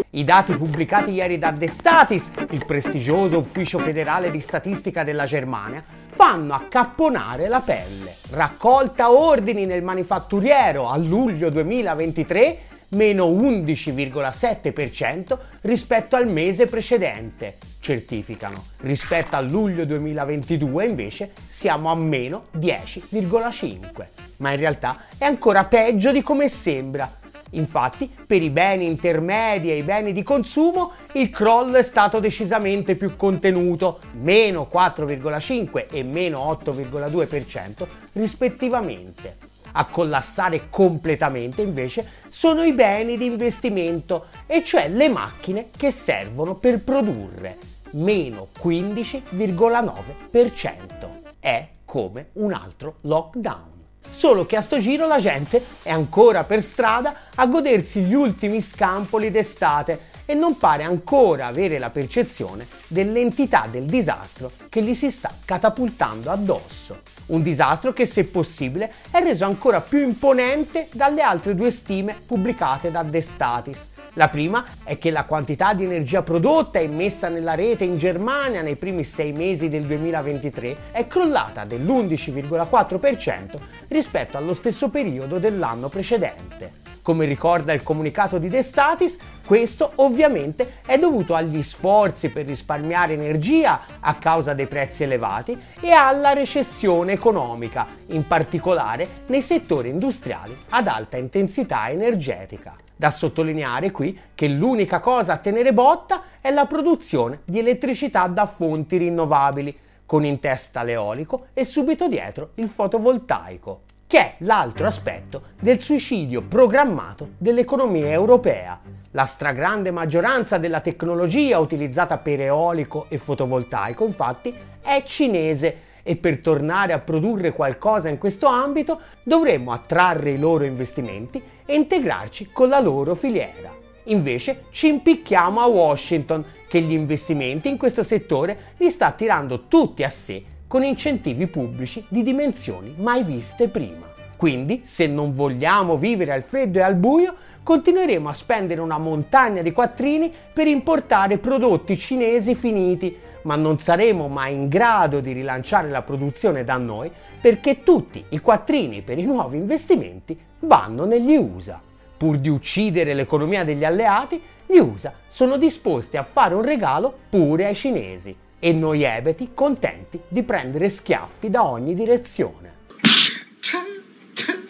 I 0.09 0.23
dati 0.25 0.53
pubblicati 0.55 1.11
ieri 1.11 1.37
da 1.37 1.53
The 1.53 1.69
Statis, 1.69 2.33
il 2.51 2.65
prestigioso 2.65 3.37
ufficio 3.37 3.79
federale 3.79 4.29
di 4.29 4.41
statistica 4.41 5.05
della 5.05 5.23
Germania, 5.23 5.81
fanno 6.03 6.53
accapponare 6.53 7.47
la 7.47 7.61
pelle. 7.61 8.17
Raccolta 8.31 9.11
ordini 9.11 9.65
nel 9.65 9.83
manifatturiero 9.83 10.89
a 10.89 10.97
luglio 10.97 11.49
2023 11.49 12.59
meno 12.89 13.27
11,7% 13.27 15.37
rispetto 15.61 16.17
al 16.17 16.27
mese 16.27 16.65
precedente, 16.65 17.55
certificano. 17.79 18.61
Rispetto 18.81 19.37
a 19.37 19.41
luglio 19.41 19.85
2022 19.85 20.85
invece 20.85 21.31
siamo 21.45 21.89
a 21.89 21.95
meno 21.95 22.47
10,5%. 22.57 24.05
Ma 24.37 24.51
in 24.51 24.59
realtà 24.59 25.03
è 25.17 25.25
ancora 25.25 25.63
peggio 25.65 26.11
di 26.11 26.21
come 26.21 26.49
sembra 26.49 27.09
Infatti, 27.51 28.13
per 28.27 28.41
i 28.41 28.49
beni 28.49 28.85
intermedi 28.85 29.71
e 29.71 29.77
i 29.77 29.83
beni 29.83 30.11
di 30.13 30.23
consumo, 30.23 30.91
il 31.13 31.29
crollo 31.29 31.77
è 31.77 31.81
stato 31.81 32.19
decisamente 32.19 32.95
più 32.95 33.15
contenuto, 33.15 33.99
meno 34.13 34.67
4,5 34.71 35.87
e 35.91 36.03
meno 36.03 36.59
8,2% 36.63 37.87
rispettivamente. 38.13 39.37
A 39.73 39.85
collassare 39.85 40.67
completamente 40.69 41.61
invece 41.61 42.07
sono 42.29 42.63
i 42.63 42.73
beni 42.73 43.17
di 43.17 43.25
investimento, 43.25 44.27
e 44.47 44.63
cioè 44.63 44.89
le 44.89 45.09
macchine 45.09 45.67
che 45.75 45.91
servono 45.91 46.55
per 46.55 46.83
produrre, 46.83 47.57
meno 47.91 48.47
15,9%. 48.61 51.09
È 51.39 51.67
come 51.85 52.29
un 52.33 52.53
altro 52.53 52.97
lockdown. 53.01 53.78
Solo 54.11 54.45
che 54.45 54.57
a 54.57 54.61
sto 54.61 54.79
giro 54.79 55.07
la 55.07 55.19
gente 55.19 55.63
è 55.81 55.91
ancora 55.91 56.43
per 56.43 56.61
strada 56.61 57.15
a 57.35 57.45
godersi 57.47 58.01
gli 58.01 58.13
ultimi 58.13 58.61
scampoli 58.61 59.31
d'estate 59.31 60.07
e 60.25 60.35
non 60.35 60.57
pare 60.57 60.83
ancora 60.83 61.47
avere 61.47 61.79
la 61.79 61.89
percezione 61.89 62.67
dell'entità 62.87 63.65
del 63.69 63.85
disastro 63.85 64.51
che 64.69 64.83
gli 64.83 64.93
si 64.93 65.09
sta 65.09 65.33
catapultando 65.43 66.29
addosso. 66.29 67.01
Un 67.27 67.41
disastro 67.41 67.93
che, 67.93 68.05
se 68.05 68.25
possibile, 68.25 68.93
è 69.09 69.21
reso 69.23 69.45
ancora 69.45 69.81
più 69.81 69.99
imponente 69.99 70.87
dalle 70.93 71.21
altre 71.21 71.55
due 71.55 71.71
stime 71.71 72.15
pubblicate 72.25 72.91
da 72.91 73.03
The 73.03 73.21
Statis. 73.21 73.91
La 74.13 74.27
prima 74.27 74.65
è 74.83 74.97
che 74.97 75.11
la 75.11 75.23
quantità 75.23 75.73
di 75.73 75.83
energia 75.83 76.23
prodotta 76.23 76.79
e 76.79 76.83
immessa 76.83 77.29
nella 77.29 77.53
rete 77.53 77.83
in 77.83 77.97
Germania 77.97 78.61
nei 78.61 78.75
primi 78.75 79.03
sei 79.03 79.31
mesi 79.33 79.69
del 79.69 79.85
2023 79.85 80.91
è 80.91 81.05
crollata 81.07 81.63
dell'11,4% 81.63 83.55
rispetto 83.89 84.37
allo 84.37 84.53
stesso 84.53 84.89
periodo 84.89 85.37
dell'anno 85.37 85.89
precedente. 85.89 86.71
Come 87.01 87.25
ricorda 87.25 87.73
il 87.73 87.81
comunicato 87.81 88.37
di 88.37 88.49
De 88.49 88.61
Statis, 88.61 89.17
questo 89.45 89.91
ovviamente 89.95 90.79
è 90.85 90.97
dovuto 90.99 91.33
agli 91.33 91.63
sforzi 91.63 92.29
per 92.29 92.45
risparmiare 92.45 93.13
energia 93.13 93.81
a 93.99 94.15
causa 94.15 94.53
dei 94.53 94.67
prezzi 94.67 95.03
elevati 95.03 95.59
e 95.79 95.91
alla 95.91 96.33
recessione 96.33 97.13
economica, 97.13 97.87
in 98.07 98.27
particolare 98.27 99.07
nei 99.27 99.41
settori 99.41 99.89
industriali 99.89 100.55
ad 100.69 100.87
alta 100.87 101.17
intensità 101.17 101.89
energetica. 101.89 102.75
Da 102.99 103.11
sottolineare 103.11 103.91
qui 103.91 104.19
che 104.35 104.49
l'unica 104.49 104.99
cosa 104.99 105.31
a 105.31 105.37
tenere 105.37 105.71
botta 105.71 106.23
è 106.41 106.51
la 106.51 106.65
produzione 106.65 107.43
di 107.45 107.59
elettricità 107.59 108.27
da 108.27 108.45
fonti 108.45 108.97
rinnovabili, 108.97 109.73
con 110.05 110.25
in 110.25 110.37
testa 110.39 110.83
l'eolico 110.83 111.45
e 111.53 111.63
subito 111.63 112.09
dietro 112.09 112.49
il 112.55 112.67
fotovoltaico 112.67 113.83
che 114.05 114.19
è 114.19 114.35
l'altro 114.39 114.85
aspetto 114.85 115.43
del 115.61 115.79
suicidio 115.79 116.41
programmato 116.41 117.29
dell'economia 117.37 118.09
europea. 118.09 118.77
La 119.11 119.25
stragrande 119.25 119.91
maggioranza 119.91 120.57
della 120.57 120.81
tecnologia 120.81 121.57
utilizzata 121.57 122.17
per 122.17 122.41
eolico 122.41 123.05
e 123.07 123.17
fotovoltaico 123.17 124.05
infatti 124.05 124.53
è 124.81 125.03
cinese 125.05 125.88
e 126.03 126.15
per 126.15 126.39
tornare 126.39 126.93
a 126.93 126.99
produrre 126.99 127.53
qualcosa 127.53 128.09
in 128.09 128.17
questo 128.17 128.47
ambito 128.47 128.99
dovremmo 129.23 129.71
attrarre 129.71 130.31
i 130.31 130.39
loro 130.39 130.63
investimenti 130.63 131.41
e 131.65 131.75
integrarci 131.75 132.49
con 132.51 132.69
la 132.69 132.79
loro 132.79 133.15
filiera. 133.15 133.75
Invece 134.05 134.63
ci 134.71 134.87
impicchiamo 134.87 135.59
a 135.59 135.67
Washington 135.67 136.43
che 136.67 136.81
gli 136.81 136.93
investimenti 136.93 137.69
in 137.69 137.77
questo 137.77 138.03
settore 138.03 138.73
li 138.77 138.89
sta 138.89 139.11
tirando 139.11 139.67
tutti 139.67 140.03
a 140.03 140.09
sé 140.09 140.43
con 140.67 140.83
incentivi 140.83 141.47
pubblici 141.47 142.05
di 142.07 142.21
dimensioni 142.21 142.93
mai 142.97 143.23
viste 143.23 143.69
prima. 143.69 144.07
Quindi, 144.39 144.81
se 144.83 145.05
non 145.05 145.33
vogliamo 145.33 145.97
vivere 145.97 146.31
al 146.31 146.43
freddo 146.43 146.79
e 146.79 146.81
al 146.81 146.95
buio, 146.95 147.35
continueremo 147.61 148.29
a 148.29 148.33
spendere 148.33 148.79
una 148.79 148.97
montagna 148.97 149.61
di 149.61 149.73
quattrini 149.73 150.31
per 150.53 150.65
importare 150.65 151.39
prodotti 151.39 151.97
cinesi 151.97 152.55
finiti, 152.55 153.17
ma 153.43 153.55
non 153.55 153.77
saremo 153.77 154.27
mai 154.27 154.53
in 154.53 154.67
grado 154.67 155.19
di 155.19 155.31
rilanciare 155.31 155.89
la 155.89 156.01
produzione 156.01 156.63
da 156.63 156.77
noi 156.77 157.11
perché 157.41 157.83
tutti 157.83 158.23
i 158.29 158.39
quattrini 158.39 159.01
per 159.01 159.17
i 159.17 159.25
nuovi 159.25 159.57
investimenti 159.57 160.37
vanno 160.59 161.05
negli 161.05 161.35
USA. 161.35 161.81
Pur 162.17 162.37
di 162.37 162.49
uccidere 162.49 163.13
l'economia 163.13 163.63
degli 163.63 163.85
alleati, 163.85 164.41
gli 164.65 164.77
USA 164.77 165.13
sono 165.27 165.57
disposti 165.57 166.17
a 166.17 166.23
fare 166.23 166.53
un 166.53 166.63
regalo 166.63 167.13
pure 167.29 167.65
ai 167.65 167.75
cinesi 167.75 168.35
e 168.59 168.73
noi 168.73 169.03
ebeti 169.03 169.51
contenti 169.53 170.19
di 170.27 170.43
prendere 170.43 170.89
schiaffi 170.89 171.49
da 171.49 171.65
ogni 171.65 171.93
direzione. 171.93 172.77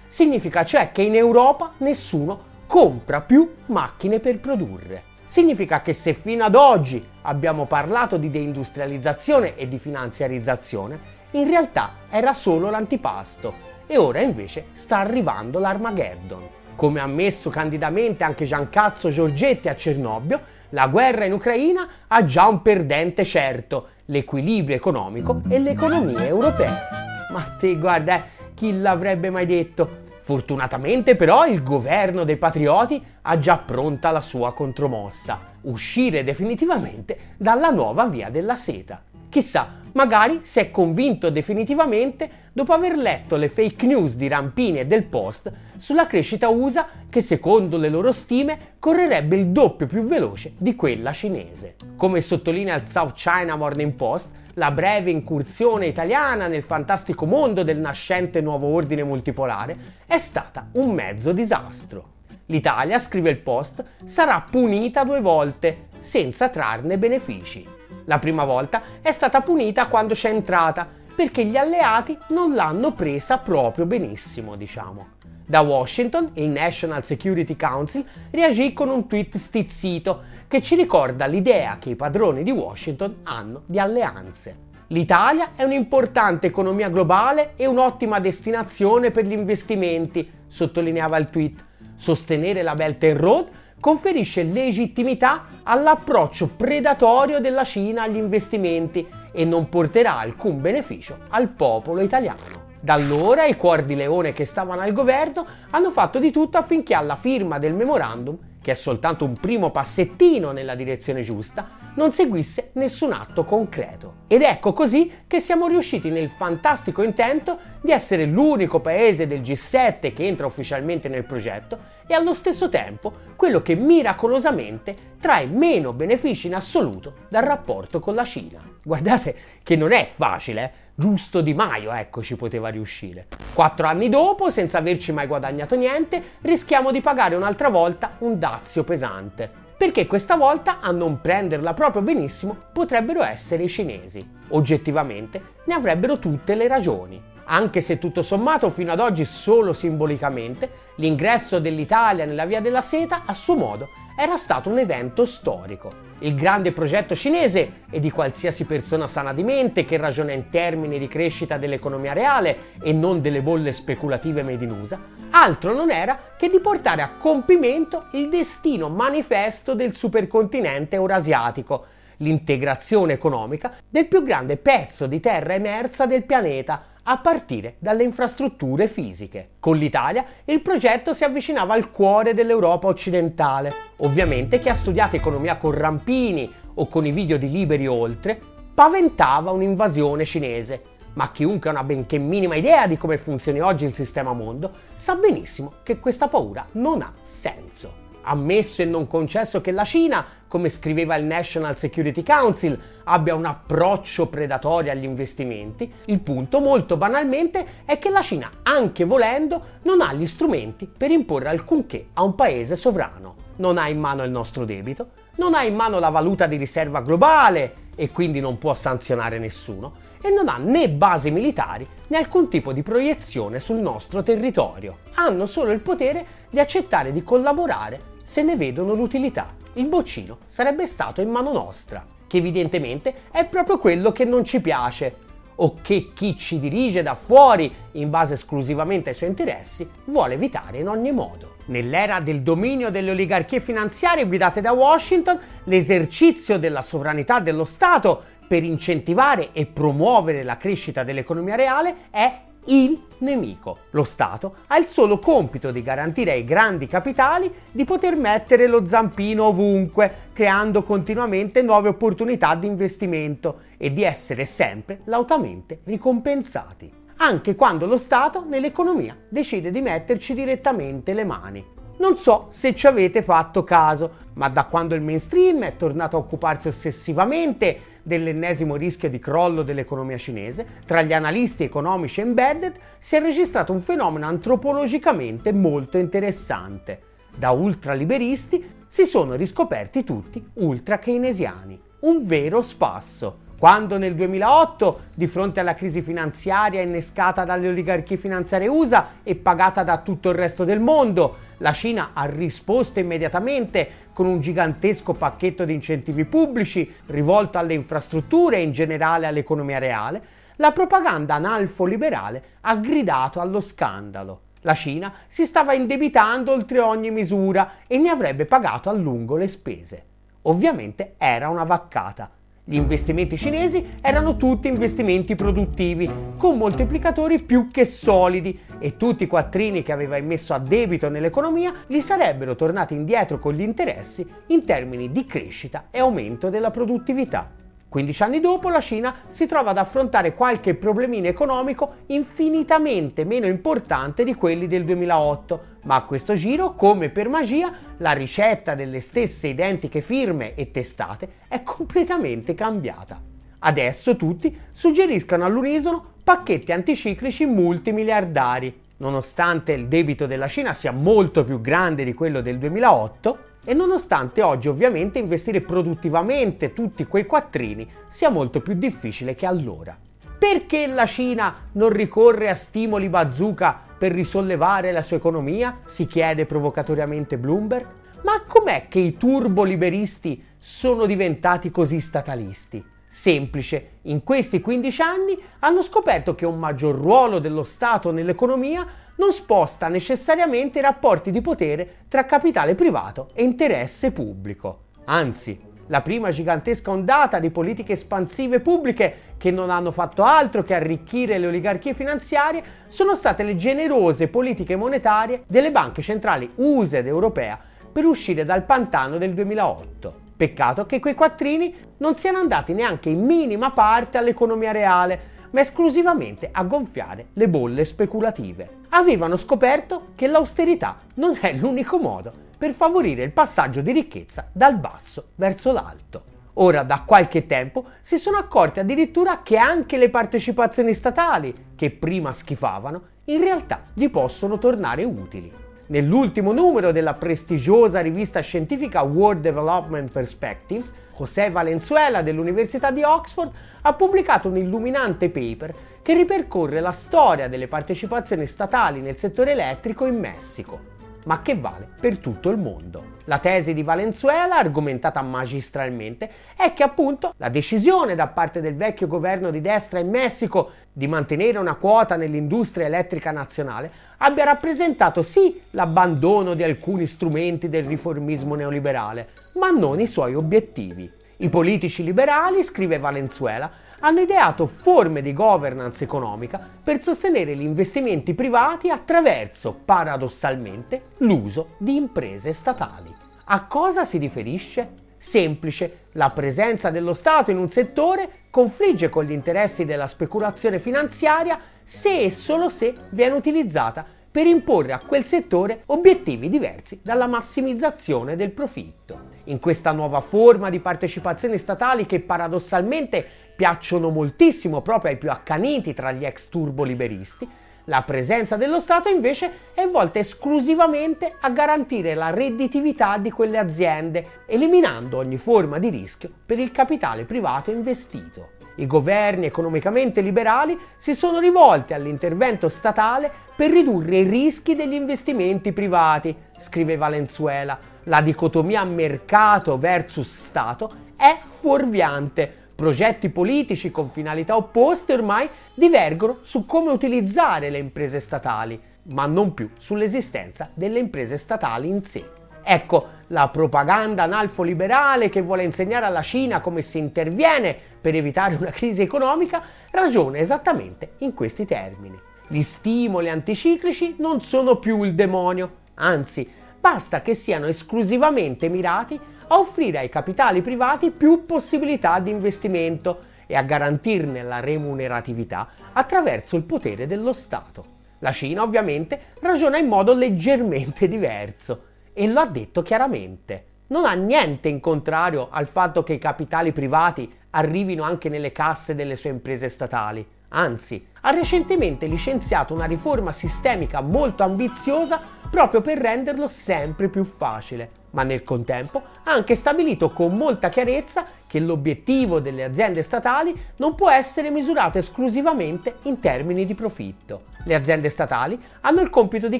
Significa 0.08 0.66
cioè 0.66 0.92
che 0.92 1.04
in 1.04 1.14
Europa 1.14 1.74
nessuno 1.78 2.54
compra 2.66 3.22
più 3.22 3.54
macchine 3.68 4.20
per 4.20 4.40
produrre. 4.40 5.04
Significa 5.28 5.84
che 5.84 5.94
se 5.94 6.14
fino 6.14 6.44
ad 6.44 6.56
oggi 6.56 7.08
abbiamo 7.22 7.66
parlato 7.66 8.18
di 8.18 8.32
deindustrializzazione 8.32 9.56
e 9.56 9.68
di 9.68 9.78
finanziarizzazione, 9.78 11.00
in 11.34 11.48
realtà 11.48 11.92
era 12.10 12.34
solo 12.34 12.72
l'antipasto 12.72 13.54
e 13.86 14.00
ora 14.00 14.22
invece 14.22 14.70
sta 14.74 14.98
arrivando 14.98 15.60
l'Armageddon. 15.60 16.55
Come 16.76 17.00
ha 17.00 17.04
ammesso 17.04 17.50
candidamente 17.50 18.26
anche 18.26 18.44
Giancazzo 18.44 19.10
Giorgetti 19.10 19.70
a 19.70 19.76
Cernobbio, 19.78 20.42
la 20.70 20.88
guerra 20.88 21.24
in 21.24 21.32
Ucraina 21.32 21.88
ha 22.08 22.26
già 22.26 22.48
un 22.48 22.62
perdente 22.62 23.24
certo, 23.24 23.88
l'equilibrio 24.06 24.76
economico 24.76 25.42
e 25.48 25.60
l'economia 25.60 26.26
europea. 26.26 27.30
Ma 27.32 27.42
te 27.58 27.78
guarda, 27.78 28.16
eh, 28.16 28.24
chi 28.54 28.78
l'avrebbe 28.78 29.30
mai 29.30 29.46
detto? 29.46 30.04
Fortunatamente 30.20 31.16
però 31.16 31.46
il 31.46 31.64
governo 31.64 32.26
dei 32.26 32.36
patrioti 32.36 33.02
ha 33.22 33.38
già 33.38 33.58
pronta 33.58 34.12
la 34.12 34.22
sua 34.22 34.54
contromossa, 34.54 35.40
uscire 35.62 36.26
definitivamente 36.26 37.36
dalla 37.38 37.70
nuova 37.70 38.06
via 38.06 38.30
della 38.30 38.58
seta. 38.58 39.02
Chissà, 39.30 39.76
magari 39.94 40.40
si 40.42 40.60
è 40.60 40.72
convinto 40.72 41.30
definitivamente 41.30 42.30
dopo 42.56 42.72
aver 42.72 42.96
letto 42.96 43.36
le 43.36 43.50
fake 43.50 43.86
news 43.86 44.16
di 44.16 44.30
Rampini 44.30 44.80
e 44.80 44.86
del 44.86 45.04
Post 45.04 45.52
sulla 45.76 46.08
crescita 46.08 46.48
USA 46.48 46.88
che 47.10 47.20
secondo 47.20 47.76
le 47.76 47.90
loro 47.90 48.14
stime 48.14 48.76
correrebbe 48.80 49.36
il 49.36 49.48
doppio 49.48 49.88
più 49.88 50.08
veloce 50.08 50.54
di 50.56 50.74
quella 50.74 51.12
cinese. 51.12 51.76
Come 51.98 52.22
sottolinea 52.22 52.78
il 52.78 52.86
South 52.86 53.12
China 53.16 53.58
Morning 53.58 53.92
Post, 53.92 54.30
la 54.54 54.72
breve 54.72 55.12
incursione 55.12 55.88
italiana 55.88 56.48
nel 56.48 56.64
fantastico 56.64 57.26
mondo 57.26 57.62
del 57.62 57.78
nascente 57.78 58.40
nuovo 58.40 58.68
ordine 58.68 59.04
multipolare 59.04 59.78
è 60.06 60.18
stata 60.18 60.70
un 60.76 60.94
mezzo 60.94 61.34
disastro. 61.34 62.14
L'Italia, 62.46 63.00
scrive 63.00 63.32
il 63.32 63.40
Post, 63.40 63.84
sarà 64.06 64.42
punita 64.50 65.04
due 65.04 65.20
volte, 65.20 65.88
senza 66.00 66.48
trarne 66.48 66.98
benefici. 66.98 67.68
La 68.06 68.20
prima 68.20 68.46
volta 68.46 68.82
è 69.02 69.12
stata 69.12 69.42
punita 69.42 69.88
quando 69.88 70.14
c'è 70.14 70.30
entrata, 70.30 71.04
perché 71.16 71.46
gli 71.46 71.56
alleati 71.56 72.18
non 72.30 72.54
l'hanno 72.54 72.94
presa 72.94 73.38
proprio 73.38 73.86
benissimo, 73.86 74.56
diciamo. 74.56 75.14
Da 75.48 75.62
Washington 75.62 76.32
il 76.34 76.50
National 76.50 77.04
Security 77.04 77.56
Council 77.56 78.04
reagì 78.32 78.74
con 78.74 78.90
un 78.90 79.08
tweet 79.08 79.38
stizzito 79.38 80.24
che 80.48 80.62
ci 80.62 80.76
ricorda 80.76 81.26
l'idea 81.28 81.78
che 81.80 81.92
i 81.92 81.96
padroni 81.96 82.44
di 82.44 82.52
Washington 82.52 83.18
hanno 83.24 83.62
di 83.66 83.80
alleanze. 83.80 84.64
L'Italia 84.88 85.52
è 85.56 85.64
un'importante 85.64 86.48
economia 86.48 86.90
globale 86.90 87.54
e 87.56 87.66
un'ottima 87.66 88.20
destinazione 88.20 89.12
per 89.12 89.26
gli 89.26 89.32
investimenti, 89.32 90.30
sottolineava 90.48 91.18
il 91.18 91.30
tweet. 91.30 91.64
Sostenere 91.96 92.62
la 92.62 92.76
Belt 92.76 93.04
and 93.04 93.18
Road 93.18 93.48
conferisce 93.80 94.44
legittimità 94.44 95.46
all'approccio 95.64 96.48
predatorio 96.48 97.40
della 97.40 97.64
Cina 97.64 98.04
agli 98.04 98.18
investimenti 98.18 99.06
e 99.36 99.46
non 99.46 99.70
porterà 99.70 100.18
alcun 100.18 100.62
beneficio 100.62 101.20
al 101.30 101.50
popolo 101.50 102.02
italiano. 102.02 102.64
Da 102.80 102.94
allora 102.94 103.46
i 103.46 103.56
cuor 103.56 103.84
di 103.84 103.96
leone 103.96 104.32
che 104.32 104.46
stavano 104.46 104.82
al 104.82 104.94
governo 104.94 105.46
hanno 105.72 105.92
fatto 105.92 106.20
di 106.20 106.32
tutto 106.32 106.58
affinché 106.58 106.94
alla 106.94 107.16
firma 107.16 107.60
del 107.60 107.74
memorandum 107.74 108.38
che 108.66 108.72
è 108.72 108.74
soltanto 108.74 109.26
un 109.26 109.36
primo 109.36 109.70
passettino 109.70 110.52
nella 110.52 110.74
direzione 110.74 111.22
giusta, 111.22 111.70
non 111.98 112.12
seguisse 112.12 112.72
nessun 112.74 113.14
atto 113.14 113.44
concreto. 113.44 114.24
Ed 114.26 114.42
ecco 114.42 114.74
così 114.74 115.12
che 115.28 115.40
siamo 115.40 115.68
riusciti 115.68 116.10
nel 116.10 116.30
fantastico 116.32 117.04
intento 117.04 117.60
di 117.80 117.92
essere 117.92 118.26
l'unico 118.26 118.80
paese 118.80 119.28
del 119.28 119.42
G7 119.42 120.12
che 120.14 120.26
entra 120.26 120.48
ufficialmente 120.48 121.10
nel 121.10 121.26
progetto 121.26 121.78
e 122.08 122.16
allo 122.16 122.34
stesso 122.34 122.68
tempo 122.68 123.14
quello 123.36 123.62
che 123.62 123.76
miracolosamente 123.76 124.96
trae 125.20 125.46
meno 125.46 125.94
benefici 125.94 126.48
in 126.48 126.56
assoluto 126.56 127.14
dal 127.30 127.44
rapporto 127.44 128.00
con 128.00 128.16
la 128.16 128.24
Cina. 128.24 128.60
Guardate 128.84 129.36
che 129.62 129.76
non 129.76 129.92
è 129.92 130.08
facile, 130.12 130.64
eh? 130.64 130.84
giusto 130.96 131.42
Di 131.42 131.54
Maio, 131.54 131.92
ecco, 131.92 132.24
ci 132.24 132.36
poteva 132.36 132.70
riuscire. 132.70 133.28
Quattro 133.54 133.88
anni 133.88 134.10
dopo, 134.10 134.50
senza 134.50 134.78
averci 134.78 135.12
mai 135.12 135.28
guadagnato 135.28 135.76
niente, 135.76 136.22
rischiamo 136.42 136.92
di 136.92 137.02
pagare 137.02 137.36
un'altra 137.36 137.70
volta 137.70 138.16
un 138.20 138.40
dazio 138.56 138.84
pesante. 138.86 139.52
Perché 139.78 140.08
questa 140.08 140.38
volta 140.38 140.80
a 140.80 140.92
non 140.92 141.20
prenderla 141.20 141.74
proprio 141.74 142.02
benissimo 142.02 142.56
potrebbero 142.72 143.22
essere 143.22 143.64
i 143.64 143.70
cinesi. 143.70 144.26
Oggettivamente 144.50 145.56
ne 145.66 145.74
avrebbero 145.74 146.18
tutte 146.18 146.56
le 146.56 146.68
ragioni. 146.68 147.22
Anche 147.48 147.82
se 147.82 148.00
tutto 148.00 148.22
sommato 148.22 148.70
fino 148.70 148.94
ad 148.94 149.00
oggi 149.02 149.26
solo 149.26 149.74
simbolicamente, 149.74 150.72
l'ingresso 150.96 151.60
dell'Italia 151.60 152.26
nella 152.26 152.46
Via 152.46 152.62
della 152.62 152.82
Seta 152.82 153.24
a 153.26 153.34
suo 153.34 153.58
modo 153.58 153.90
era 154.18 154.38
stato 154.38 154.70
un 154.70 154.80
evento 154.80 155.26
storico. 155.26 156.05
Il 156.26 156.34
grande 156.34 156.72
progetto 156.72 157.14
cinese 157.14 157.84
e 157.88 158.00
di 158.00 158.10
qualsiasi 158.10 158.64
persona 158.64 159.08
sana 159.08 159.32
di 159.32 159.44
mente 159.44 159.86
che 159.86 159.96
ragiona 159.96 160.32
in 160.32 160.50
termini 160.50 160.98
di 160.98 161.08
crescita 161.08 161.60
dell'economia 161.60 162.14
reale 162.14 162.72
e 162.82 162.94
non 162.94 163.22
delle 163.22 163.44
bolle 163.44 163.72
speculative 163.72 164.42
made 164.42 164.64
in 164.64 164.72
USA, 164.72 165.00
altro 165.30 165.76
non 165.76 165.92
era 165.92 166.18
che 166.36 166.50
di 166.50 166.60
portare 166.60 167.04
a 167.04 167.12
compimento 167.12 168.08
il 168.14 168.28
destino 168.30 168.90
manifesto 168.90 169.76
del 169.76 169.94
supercontinente 169.94 170.96
eurasiatico, 170.96 171.86
l'integrazione 172.18 173.14
economica 173.14 173.74
del 173.90 174.08
più 174.08 174.24
grande 174.24 174.58
pezzo 174.58 175.08
di 175.08 175.20
terra 175.20 175.54
emersa 175.54 176.06
del 176.06 176.26
pianeta, 176.26 176.94
a 177.08 177.18
partire 177.20 177.76
dalle 177.80 178.04
infrastrutture 178.04 178.88
fisiche. 178.88 179.50
Con 179.60 179.78
l'Italia 179.78 180.26
il 180.46 180.62
progetto 180.62 181.14
si 181.14 181.24
avvicinava 181.24 181.74
al 181.74 181.92
cuore 181.92 182.34
dell'Europa 182.34 182.88
occidentale. 182.88 183.74
Ovviamente 183.98 184.60
chi 184.60 184.70
ha 184.70 184.74
studiato 184.74 185.16
economia 185.16 185.58
con 185.58 185.72
Rampini 185.72 186.52
o 186.76 186.88
con 186.88 187.06
i 187.06 187.12
video 187.12 187.38
di 187.38 187.50
Liberi 187.50 187.88
Oltre 187.88 188.40
paventava 188.74 189.52
un'invasione 189.52 190.26
cinese, 190.26 190.82
ma 191.14 191.32
chiunque 191.32 191.70
ha 191.70 191.74
una 191.74 191.84
benché 191.84 192.18
minima 192.18 192.56
idea 192.56 192.88
di 192.88 192.98
come 192.98 193.18
funzioni 193.18 193.60
oggi 193.60 193.86
il 193.86 193.94
sistema 193.94 194.34
mondo 194.34 194.72
sa 194.96 195.16
benissimo 195.16 195.76
che 195.84 196.00
questa 196.00 196.28
paura 196.28 196.68
non 196.72 197.02
ha 197.02 197.14
senso 197.22 198.05
ammesso 198.26 198.82
e 198.82 198.86
non 198.86 199.08
concesso 199.08 199.62
che 199.62 199.72
la 199.72 199.84
Cina, 199.84 200.26
come 200.48 200.70
scriveva 200.70 201.16
il 201.16 201.26
National 201.26 201.78
Security 201.78 202.24
Council, 202.24 202.80
abbia 203.06 203.36
un 203.36 203.46
approccio 203.46 204.28
predatorio 204.28 204.92
agli 204.92 205.04
investimenti, 205.04 205.92
il 206.06 206.20
punto 206.20 206.60
molto 206.60 206.98
banalmente 206.98 207.84
è 207.86 207.98
che 207.98 208.10
la 208.10 208.22
Cina, 208.22 208.50
anche 208.64 209.04
volendo, 209.04 209.62
non 209.84 210.02
ha 210.02 210.14
gli 210.14 210.26
strumenti 210.26 210.86
per 210.86 211.12
imporre 211.12 211.50
alcunché 211.50 212.08
a 212.14 212.24
un 212.24 212.36
paese 212.36 212.76
sovrano. 212.76 213.44
Non 213.58 213.78
ha 213.78 213.88
in 213.88 214.00
mano 214.00 214.24
il 214.24 214.32
nostro 214.32 214.66
debito, 214.66 215.12
non 215.36 215.54
ha 215.54 215.64
in 215.64 215.76
mano 215.76 216.00
la 216.00 216.10
valuta 216.10 216.46
di 216.46 216.58
riserva 216.58 217.02
globale 217.02 217.84
e 217.96 218.12
quindi 218.12 218.40
non 218.42 218.58
può 218.58 218.74
sanzionare 218.74 219.40
nessuno 219.40 220.04
e 220.22 220.30
non 220.30 220.50
ha 220.50 220.58
né 220.58 220.90
basi 220.90 221.32
militari 221.32 221.88
né 222.08 222.18
alcun 222.18 222.50
tipo 222.50 222.74
di 222.74 222.84
proiezione 222.84 223.60
sul 223.60 223.78
nostro 223.78 224.24
territorio. 224.24 224.98
Hanno 225.16 225.46
solo 225.46 225.72
il 225.72 225.80
potere 225.80 226.26
di 226.50 226.60
accettare 226.60 227.12
di 227.12 227.24
collaborare 227.24 228.14
se 228.26 228.42
ne 228.42 228.56
vedono 228.56 228.96
l'utilità. 228.96 229.54
Il 229.74 229.88
boccino 229.88 230.40
sarebbe 230.48 230.88
stato 230.88 231.22
in 231.22 231.30
mano 231.30 231.54
nostra, 231.54 232.04
che 232.26 232.38
evidentemente 232.38 233.14
è 233.30 233.46
proprio 233.46 233.78
quello 233.78 234.12
che 234.12 234.26
non 234.26 234.44
ci 234.44 234.62
piace, 234.62 235.16
o 235.58 235.76
che 235.80 236.10
chi 236.12 236.36
ci 236.36 236.58
dirige 236.58 237.04
da 237.04 237.14
fuori, 237.14 237.72
in 237.92 238.10
base 238.10 238.34
esclusivamente 238.34 239.10
ai 239.10 239.16
suoi 239.16 239.30
interessi, 239.30 239.88
vuole 240.06 240.34
evitare 240.34 240.80
in 240.80 240.90
ogni 240.90 241.12
modo. 241.12 241.58
Nell'era 241.66 242.20
del 242.20 242.42
dominio 242.42 242.90
delle 242.90 243.12
oligarchie 243.12 243.60
finanziarie 243.60 244.26
guidate 244.26 244.60
da 244.60 244.72
Washington, 244.72 245.40
l'esercizio 245.66 246.58
della 246.58 246.82
sovranità 246.82 247.40
dello 247.40 247.64
Stato 247.64 248.24
per 248.48 248.64
incentivare 248.64 249.50
e 249.54 249.68
promuovere 249.68 250.42
la 250.42 250.58
crescita 250.58 251.04
dell'economia 251.04 251.56
reale 251.56 251.96
è 252.10 252.40
il 252.66 253.02
nemico. 253.20 253.78
Lo 253.92 254.04
Stato 254.04 254.56
ha 254.68 254.78
il 254.78 254.88
solo 254.88 255.20
compito 255.20 255.72
di 255.72 255.82
garantire 255.82 256.32
ai 256.32 256.44
grandi 256.44 256.88
capitali 256.88 257.52
di 257.72 257.84
poter 257.84 258.16
mettere 258.16 258.68
lo 258.68 258.86
zampino 258.86 259.46
ovunque, 259.46 260.30
creando 260.34 260.84
continuamente 260.84 261.62
nuove 261.62 261.90
opportunità 261.90 262.56
di 262.56 262.68
investimento 262.68 263.60
e 263.78 263.94
di 263.94 264.04
essere 264.04 264.46
sempre 264.46 265.02
lautamente 265.06 265.82
ricompensati. 265.84 266.92
Anche 267.18 267.56
quando 267.56 267.86
lo 267.86 267.98
Stato 267.98 268.44
nell'economia 268.46 269.16
decide 269.30 269.72
di 269.72 269.82
metterci 269.82 270.34
direttamente 270.34 271.14
le 271.14 271.24
mani. 271.24 271.75
Non 271.98 272.18
so 272.18 272.48
se 272.50 272.76
ci 272.76 272.88
avete 272.88 273.22
fatto 273.22 273.64
caso, 273.64 274.24
ma 274.34 274.50
da 274.50 274.66
quando 274.66 274.96
il 274.96 275.02
mainstream 275.02 275.64
è 275.64 275.78
tornato 275.78 276.18
a 276.18 276.20
occuparsi 276.20 276.68
ossessivamente 276.68 277.94
dell'ennesimo 278.04 278.76
rischio 278.76 279.10
di 279.10 279.18
crollo 279.18 279.64
dell'economia 279.64 280.18
cinese, 280.18 280.66
tra 280.86 281.02
gli 281.02 281.14
analisti 281.14 281.64
economici 281.64 282.22
embedded 282.22 282.74
si 283.00 283.16
è 283.16 283.22
registrato 283.22 283.72
un 283.72 283.82
fenomeno 283.82 284.26
antropologicamente 284.28 285.54
molto 285.54 285.98
interessante. 285.98 287.02
Da 287.36 287.52
ultraliberisti 287.52 288.84
si 288.88 289.06
sono 289.06 289.36
riscoperti 289.36 290.04
tutti 290.04 290.46
ultra-keynesiani. 290.54 291.82
Un 292.02 292.26
vero 292.26 292.62
spasso. 292.62 293.45
Quando 293.58 293.98
nel 293.98 294.16
2008, 294.16 295.00
di 295.14 295.28
fronte 295.28 295.62
alla 295.62 295.76
crisi 295.76 296.02
finanziaria 296.02 296.82
innescata 296.82 297.46
dalle 297.46 297.70
oligarchie 297.70 298.18
finanziarie 298.18 298.68
USA 298.68 299.08
e 299.24 299.36
pagata 299.36 299.82
da 299.82 300.00
tutto 300.00 300.30
il 300.30 300.36
resto 300.36 300.66
del 300.66 300.82
mondo, 300.82 301.38
la 301.60 301.72
Cina 301.72 302.10
ha 302.12 302.26
risposto 302.26 303.00
immediatamente 303.00 304.04
con 304.12 304.26
un 304.26 304.42
gigantesco 304.42 305.14
pacchetto 305.14 305.64
di 305.64 305.74
incentivi 305.74 306.26
pubblici 306.26 306.94
rivolto 307.06 307.58
alle 307.58 307.74
infrastrutture 307.74 308.58
e 308.58 308.62
in 308.62 308.74
generale 308.74 309.26
all'economia 309.26 309.78
reale, 309.78 310.22
la 310.58 310.74
propaganda 310.74 311.36
analfo-liberale 311.36 312.44
ha 312.62 312.76
gridato 312.76 313.40
allo 313.40 313.62
scandalo. 313.62 314.42
La 314.62 314.74
Cina 314.74 315.14
si 315.28 315.46
stava 315.46 315.74
indebitando 315.74 316.52
oltre 316.52 316.82
ogni 316.82 317.10
misura 317.10 317.76
e 317.88 317.98
ne 318.00 318.10
avrebbe 318.10 318.46
pagato 318.46 318.90
a 318.90 318.94
lungo 318.94 319.38
le 319.38 319.48
spese. 319.48 320.04
Ovviamente 320.44 321.14
era 321.18 321.50
una 321.50 321.64
vaccata, 321.64 322.30
gli 322.68 322.78
investimenti 322.78 323.38
cinesi 323.38 323.92
erano 324.02 324.38
tutti 324.38 324.68
investimenti 324.68 325.36
produttivi, 325.36 326.10
con 326.36 326.58
moltiplicatori 326.58 327.40
più 327.44 327.68
che 327.68 327.86
solidi 327.86 328.60
e 328.80 328.98
tutti 328.98 329.22
i 329.22 329.28
quattrini 329.28 329.84
che 329.84 329.92
aveva 329.92 330.18
immesso 330.18 330.56
a 330.56 330.58
debito 330.58 331.08
nell'economia 331.08 331.76
gli 331.86 332.00
sarebbero 332.00 332.56
tornati 332.56 332.96
indietro 332.96 333.38
con 333.38 333.54
gli 333.54 333.62
interessi 333.62 334.28
in 334.48 334.66
termini 334.66 335.12
di 335.12 335.28
crescita 335.28 335.90
e 335.92 336.00
aumento 336.00 336.50
della 336.50 336.72
produttività. 336.72 337.52
15 337.88 338.24
anni 338.24 338.40
dopo 338.40 338.68
la 338.70 338.82
Cina 338.82 339.16
si 339.28 339.46
trova 339.46 339.70
ad 339.70 339.78
affrontare 339.78 340.34
qualche 340.34 340.74
problemino 340.74 341.28
economico 341.28 341.98
infinitamente 342.08 343.26
meno 343.26 343.46
importante 343.46 344.24
di 344.24 344.34
quelli 344.34 344.66
del 344.66 344.86
2008, 344.86 345.75
ma 345.86 345.96
a 345.96 346.04
questo 346.04 346.36
giro, 346.36 346.74
come 346.74 347.10
per 347.10 347.30
magia, 347.30 347.74
la 347.98 348.12
ricetta 348.12 348.76
delle 348.76 349.00
stesse 349.00 349.48
identiche 349.48 350.02
firme 350.02 350.54
e 350.54 350.72
testate 350.72 351.30
è 351.48 351.64
completamente 351.64 352.54
cambiata. 352.54 353.20
Adesso 353.60 354.16
tutti 354.16 354.56
suggeriscono 354.72 355.46
all'unisono 355.46 356.14
pacchetti 356.24 356.72
anticiclici 356.72 357.46
multimiliardari. 357.46 358.82
Nonostante 358.98 359.74
il 359.74 359.88
debito 359.88 360.26
della 360.28 360.48
Cina 360.48 360.74
sia 360.74 360.92
molto 360.92 361.44
più 361.44 361.62
grande 361.62 362.04
di 362.04 362.14
quello 362.14 362.42
del 362.42 362.58
2008, 362.58 363.38
e 363.66 363.74
nonostante 363.74 364.44
oggi 364.44 364.68
ovviamente 364.68 365.18
investire 365.18 365.62
produttivamente 365.62 366.74
tutti 366.74 367.06
quei 367.06 367.26
quattrini 367.26 367.90
sia 368.08 368.30
molto 368.30 368.62
più 368.62 368.76
difficile 368.76 369.34
che 369.34 369.48
allora. 369.48 369.98
Perché 370.38 370.86
la 370.86 371.08
Cina 371.08 371.54
non 371.72 371.90
ricorre 371.90 372.50
a 372.50 372.56
stimoli 372.56 373.10
bazooka 373.10 373.85
per 373.98 374.12
risollevare 374.12 374.92
la 374.92 375.04
sua 375.04 375.18
economia? 375.18 375.80
si 375.86 376.06
chiede 376.06 376.46
provocatoriamente 376.46 377.38
Bloomberg. 377.38 377.88
Ma 378.24 378.42
com'è 378.48 378.88
che 378.88 379.00
i 379.00 379.18
turboliberisti 379.18 380.44
sono 380.58 381.06
diventati 381.06 381.70
così 381.70 382.00
statalisti? 382.00 382.84
Semplice, 383.08 384.00
in 384.04 384.24
questi 384.24 384.60
15 384.60 385.02
anni 385.02 385.38
hanno 385.60 385.82
scoperto 385.82 386.36
che 386.36 386.46
un 386.46 386.60
maggior 386.60 386.96
ruolo 386.96 387.40
dello 387.40 387.64
Stato 387.64 388.12
nell'economia 388.12 388.86
non 389.16 389.32
sposta 389.32 389.88
necessariamente 389.88 390.80
i 390.80 390.82
rapporti 390.82 391.32
di 391.32 391.40
potere 391.40 392.00
tra 392.10 392.26
capitale 392.26 392.76
privato 392.76 393.30
e 393.34 393.44
interesse 393.44 394.12
pubblico. 394.12 394.88
Anzi, 395.06 395.58
la 395.88 396.02
prima 396.02 396.30
gigantesca 396.32 396.90
ondata 396.90 397.40
di 397.40 397.52
politiche 397.52 397.94
espansive 397.94 398.60
pubbliche 398.60 399.34
che 399.38 399.52
non 399.52 399.70
hanno 399.70 399.92
fatto 399.92 400.24
altro 400.24 400.64
che 400.64 400.74
arricchire 400.74 401.38
le 401.38 401.48
oligarchie 401.48 401.94
finanziarie 401.94 402.64
sono 402.88 403.14
state 403.14 403.44
le 403.44 403.56
generose 403.56 404.28
politiche 404.28 404.76
monetarie 404.76 405.44
delle 405.48 405.72
banche 405.72 406.02
centrali 406.02 406.52
USA 406.56 406.98
ed 406.98 407.08
europea 407.08 407.60
per 407.92 408.06
uscire 408.06 408.44
dal 408.46 408.64
pantano 408.64 409.18
del 409.18 409.34
2008. 409.34 410.24
Peccato 410.36 410.86
che 410.86 411.00
quei 411.00 411.14
quattrini 411.14 411.74
non 411.98 412.16
siano 412.16 412.40
andati 412.40 412.74
neanche 412.74 413.10
in 413.10 413.24
minima 413.24 413.70
parte 413.70 414.18
all'economia 414.18 414.72
reale, 414.72 415.34
ma 415.52 415.62
esclusivamente 415.62 416.50
a 416.52 416.64
gonfiare 416.64 417.28
le 417.34 417.48
bolle 417.48 417.86
speculative. 417.86 418.82
Avevano 418.90 419.38
scoperto 419.38 420.08
che 420.16 420.28
l'austerità 420.28 420.98
non 421.16 421.38
è 421.40 421.54
l'unico 421.54 421.98
modo 422.00 422.44
per 422.58 422.74
favorire 422.74 423.24
il 423.24 423.32
passaggio 423.32 423.82
di 423.82 423.92
ricchezza 423.92 424.50
dal 424.52 424.78
basso 424.78 425.30
verso 425.36 425.72
l'alto. 425.72 426.34
Ora 426.58 426.84
da 426.84 427.04
qualche 427.06 427.46
tempo 427.46 427.86
si 428.02 428.18
sono 428.18 428.38
accorti 428.38 428.80
addirittura 428.80 429.42
che 429.44 429.58
anche 429.58 429.98
le 429.98 430.10
partecipazioni 430.10 430.94
statali, 430.94 431.54
che 431.76 431.92
prima 431.92 432.34
schifavano, 432.34 433.02
in 433.26 433.42
realtà 433.42 433.86
gli 433.94 434.10
possono 434.10 434.58
tornare 434.58 435.04
utili. 435.04 435.52
Nell'ultimo 435.88 436.52
numero 436.52 436.92
della 436.92 437.14
prestigiosa 437.14 438.00
rivista 438.00 438.40
scientifica 438.40 439.02
World 439.04 439.42
Development 439.42 440.10
Perspectives, 440.10 440.94
José 441.16 441.52
Valenzuela 441.52 442.22
dell'Università 442.22 442.90
di 442.90 443.04
Oxford 443.04 443.52
ha 443.82 443.94
pubblicato 443.94 444.48
un 444.48 444.58
illuminante 444.58 445.30
paper 445.30 445.74
che 446.02 446.14
ripercorre 446.14 446.80
la 446.80 446.92
storia 446.92 447.48
delle 447.48 447.68
partecipazioni 447.68 448.46
statali 448.46 449.02
nel 449.02 449.18
settore 449.18 449.52
elettrico 449.52 450.06
in 450.06 450.20
Messico. 450.20 450.94
Ma 451.26 451.42
che 451.42 451.56
vale 451.56 451.88
per 452.00 452.18
tutto 452.18 452.50
il 452.50 452.58
mondo. 452.58 453.14
La 453.26 453.40
tesi 453.40 453.74
di 453.74 453.84
Valenzuela, 453.84 454.58
argomentata 454.58 455.22
magistralmente, 455.22 456.30
è 456.56 456.74
che 456.74 456.84
appunto 456.84 457.34
la 457.38 457.50
decisione 457.50 458.16
da 458.16 458.28
parte 458.28 458.62
del 458.62 458.76
vecchio 458.76 459.08
governo 459.08 459.50
di 459.50 459.62
destra 459.62 460.00
in 460.00 460.10
Messico 460.10 460.72
di 460.92 461.08
mantenere 461.08 461.58
una 461.58 461.76
quota 461.76 462.16
nell'industria 462.16 462.86
elettrica 462.86 463.32
nazionale 463.32 463.92
abbia 464.18 464.46
rappresentato 464.46 465.22
sì 465.22 465.60
l'abbandono 465.72 466.54
di 466.54 466.64
alcuni 466.64 467.06
strumenti 467.06 467.68
del 467.68 467.84
riformismo 467.84 468.56
neoliberale, 468.56 469.30
ma 469.54 469.72
non 469.72 470.00
i 470.00 470.08
suoi 470.08 470.36
obiettivi. 470.36 471.12
I 471.38 471.50
politici 471.50 472.04
liberali, 472.04 472.64
scrive 472.64 472.98
Valenzuela, 472.98 473.70
hanno 474.00 474.22
ideato 474.22 474.66
forme 474.66 475.22
di 475.22 475.34
governance 475.34 476.04
economica 476.04 476.60
per 476.84 477.02
sostenere 477.02 477.56
gli 477.56 477.62
investimenti 477.62 478.34
privati 478.34 478.90
attraverso, 478.90 479.78
paradossalmente, 479.86 481.04
l'uso 481.20 481.76
di 481.78 481.96
imprese 481.96 482.54
statali. 482.54 483.14
A 483.46 483.66
cosa 483.66 484.06
si 484.06 484.18
riferisce? 484.18 485.04
Semplice, 485.18 486.08
la 486.14 486.30
presenza 486.30 486.90
dello 486.90 487.14
Stato 487.14 487.50
in 487.50 487.58
un 487.58 487.70
settore 487.70 488.30
confligge 488.50 489.10
con 489.10 489.24
gli 489.24 489.32
interessi 489.32 489.86
della 489.86 490.08
speculazione 490.08 490.78
finanziaria 490.78 491.60
se 491.84 492.20
e 492.22 492.32
solo 492.32 492.70
se 492.70 492.94
viene 493.10 493.36
utilizzata 493.36 494.06
per 494.30 494.46
imporre 494.46 494.92
a 494.92 495.00
quel 495.00 495.24
settore 495.24 495.82
obiettivi 495.88 496.50
diversi 496.50 497.00
dalla 497.02 497.28
massimizzazione 497.28 498.36
del 498.36 498.52
profitto. 498.52 499.35
In 499.46 499.60
questa 499.60 499.92
nuova 499.92 500.22
forma 500.22 500.70
di 500.70 500.80
partecipazioni 500.80 501.58
statali 501.58 502.06
che 502.06 502.20
paradossalmente 502.20 503.26
piacciono 503.56 504.10
moltissimo 504.10 504.82
proprio 504.82 505.12
ai 505.12 505.18
più 505.18 505.30
accaniti 505.30 505.94
tra 505.94 506.12
gli 506.12 506.26
ex 506.26 506.50
turboliberisti, 506.50 507.48
la 507.86 508.02
presenza 508.02 508.56
dello 508.56 508.80
Stato 508.80 509.10
invece 509.10 509.52
è 509.76 509.86
volta 509.86 510.18
esclusivamente 510.18 511.36
a 511.40 511.52
garantire 511.52 512.16
la 512.16 512.32
redditività 512.32 513.20
di 513.20 513.30
quelle 513.30 513.60
aziende, 513.60 514.42
eliminando 514.48 515.18
ogni 515.18 515.38
forma 515.38 515.78
di 515.78 515.90
rischio 515.90 516.32
per 516.46 516.58
il 516.58 516.72
capitale 516.72 517.26
privato 517.26 517.70
investito. 517.70 518.55
I 518.76 518.88
governi 518.88 519.46
economicamente 519.46 520.22
liberali 520.22 520.78
si 520.98 521.14
sono 521.14 521.40
rivolti 521.40 521.94
all'intervento 521.94 522.70
statale 522.70 523.32
per 523.56 523.72
ridurre 523.72 524.20
i 524.20 524.24
rischi 524.24 524.76
degli 524.76 524.94
investimenti 524.94 525.72
privati, 525.72 526.36
scrive 526.58 526.98
Valenzuela. 526.98 527.78
La 528.04 528.22
dicotomia 528.22 528.84
mercato 528.84 529.78
versus 529.78 530.28
Stato 530.28 530.94
è 531.16 531.40
fuorviante 531.48 532.64
Progetti 532.76 533.30
politici 533.30 533.90
con 533.90 534.10
finalità 534.10 534.58
opposte 534.58 535.14
ormai 535.14 535.48
divergono 535.74 536.40
su 536.42 536.66
come 536.66 536.92
utilizzare 536.92 537.70
le 537.70 537.78
imprese 537.78 538.20
statali, 538.20 538.78
ma 539.14 539.26
non 539.26 539.54
più 539.54 539.70
sull'esistenza 539.78 540.70
delle 540.74 541.00
imprese 541.00 541.38
statali 541.38 541.88
in 541.88 542.04
sé. 542.04 542.45
Ecco, 542.68 543.10
la 543.28 543.48
propaganda 543.50 544.24
analfo-liberale 544.24 545.30
che 545.30 545.42
vuole 545.42 545.64
insegnare 545.64 546.08
alla 546.08 546.24
Cina 546.24 546.62
come 546.62 546.82
si 546.82 546.98
interviene 546.98 547.78
per 548.02 548.16
evitare 548.16 548.56
una 548.56 548.72
crisi 548.72 549.04
economica 549.04 549.62
ragiona 549.92 550.40
esattamente 550.40 551.12
in 551.20 551.36
questi 551.36 551.66
termini. 551.66 552.20
Gli 552.48 552.64
stimoli 552.64 553.30
anticiclici 553.30 554.16
non 554.18 554.42
sono 554.42 554.78
più 554.78 555.04
il 555.04 555.14
demonio, 555.14 555.74
anzi, 555.96 556.50
basta 556.80 557.22
che 557.22 557.36
siano 557.36 557.68
esclusivamente 557.68 558.68
mirati 558.68 559.20
a 559.48 559.60
offrire 559.60 560.00
ai 560.00 560.10
capitali 560.10 560.62
privati 560.62 561.12
più 561.12 561.44
possibilità 561.44 562.20
di 562.20 562.32
investimento 562.32 563.34
e 563.46 563.56
a 563.56 563.62
garantirne 563.62 564.42
la 564.42 564.60
remuneratività 564.60 565.70
attraverso 565.94 566.56
il 566.56 566.64
potere 566.64 567.06
dello 567.06 567.32
Stato. 567.32 567.94
La 568.20 568.32
Cina 568.32 568.64
ovviamente 568.64 569.34
ragiona 569.42 569.78
in 569.78 569.86
modo 569.86 570.16
leggermente 570.16 571.08
diverso 571.08 571.94
e 572.18 572.28
lo 572.28 572.40
ha 572.40 572.46
detto 572.48 572.82
chiaramente. 572.82 573.66
Non 573.88 574.06
ha 574.06 574.14
niente 574.14 574.70
in 574.70 574.80
contrario 574.80 575.50
al 575.52 575.68
fatto 575.68 576.02
che 576.02 576.14
i 576.14 576.18
capitali 576.18 576.72
privati 576.72 577.32
arrivino 577.52 578.04
anche 578.04 578.30
nelle 578.30 578.54
casse 578.54 578.96
delle 578.96 579.18
sue 579.18 579.30
imprese 579.32 579.68
statali. 579.68 580.26
Anzi, 580.50 581.06
ha 581.22 581.32
recentemente 581.32 582.08
licenziato 582.08 582.74
una 582.74 582.86
riforma 582.86 583.34
sistemica 583.34 584.00
molto 584.00 584.44
ambiziosa 584.44 585.20
proprio 585.50 585.82
per 585.82 585.98
renderlo 585.98 586.48
sempre 586.48 587.10
più 587.10 587.26
facile 587.26 588.04
ma 588.16 588.24
nel 588.24 588.44
contempo 588.44 589.04
ha 589.24 589.32
anche 589.32 589.56
stabilito 589.56 590.10
con 590.10 590.36
molta 590.36 590.70
chiarezza 590.70 591.26
che 591.46 591.60
l'obiettivo 591.60 592.40
delle 592.40 592.64
aziende 592.64 593.04
statali 593.04 593.54
non 593.76 593.94
può 593.94 594.10
essere 594.10 594.50
misurato 594.50 594.98
esclusivamente 594.98 595.98
in 596.04 596.20
termini 596.20 596.66
di 596.66 596.74
profitto. 596.74 597.54
Le 597.68 597.74
aziende 597.74 598.10
statali 598.10 598.62
hanno 598.82 599.02
il 599.02 599.10
compito 599.10 599.50
di 599.50 599.60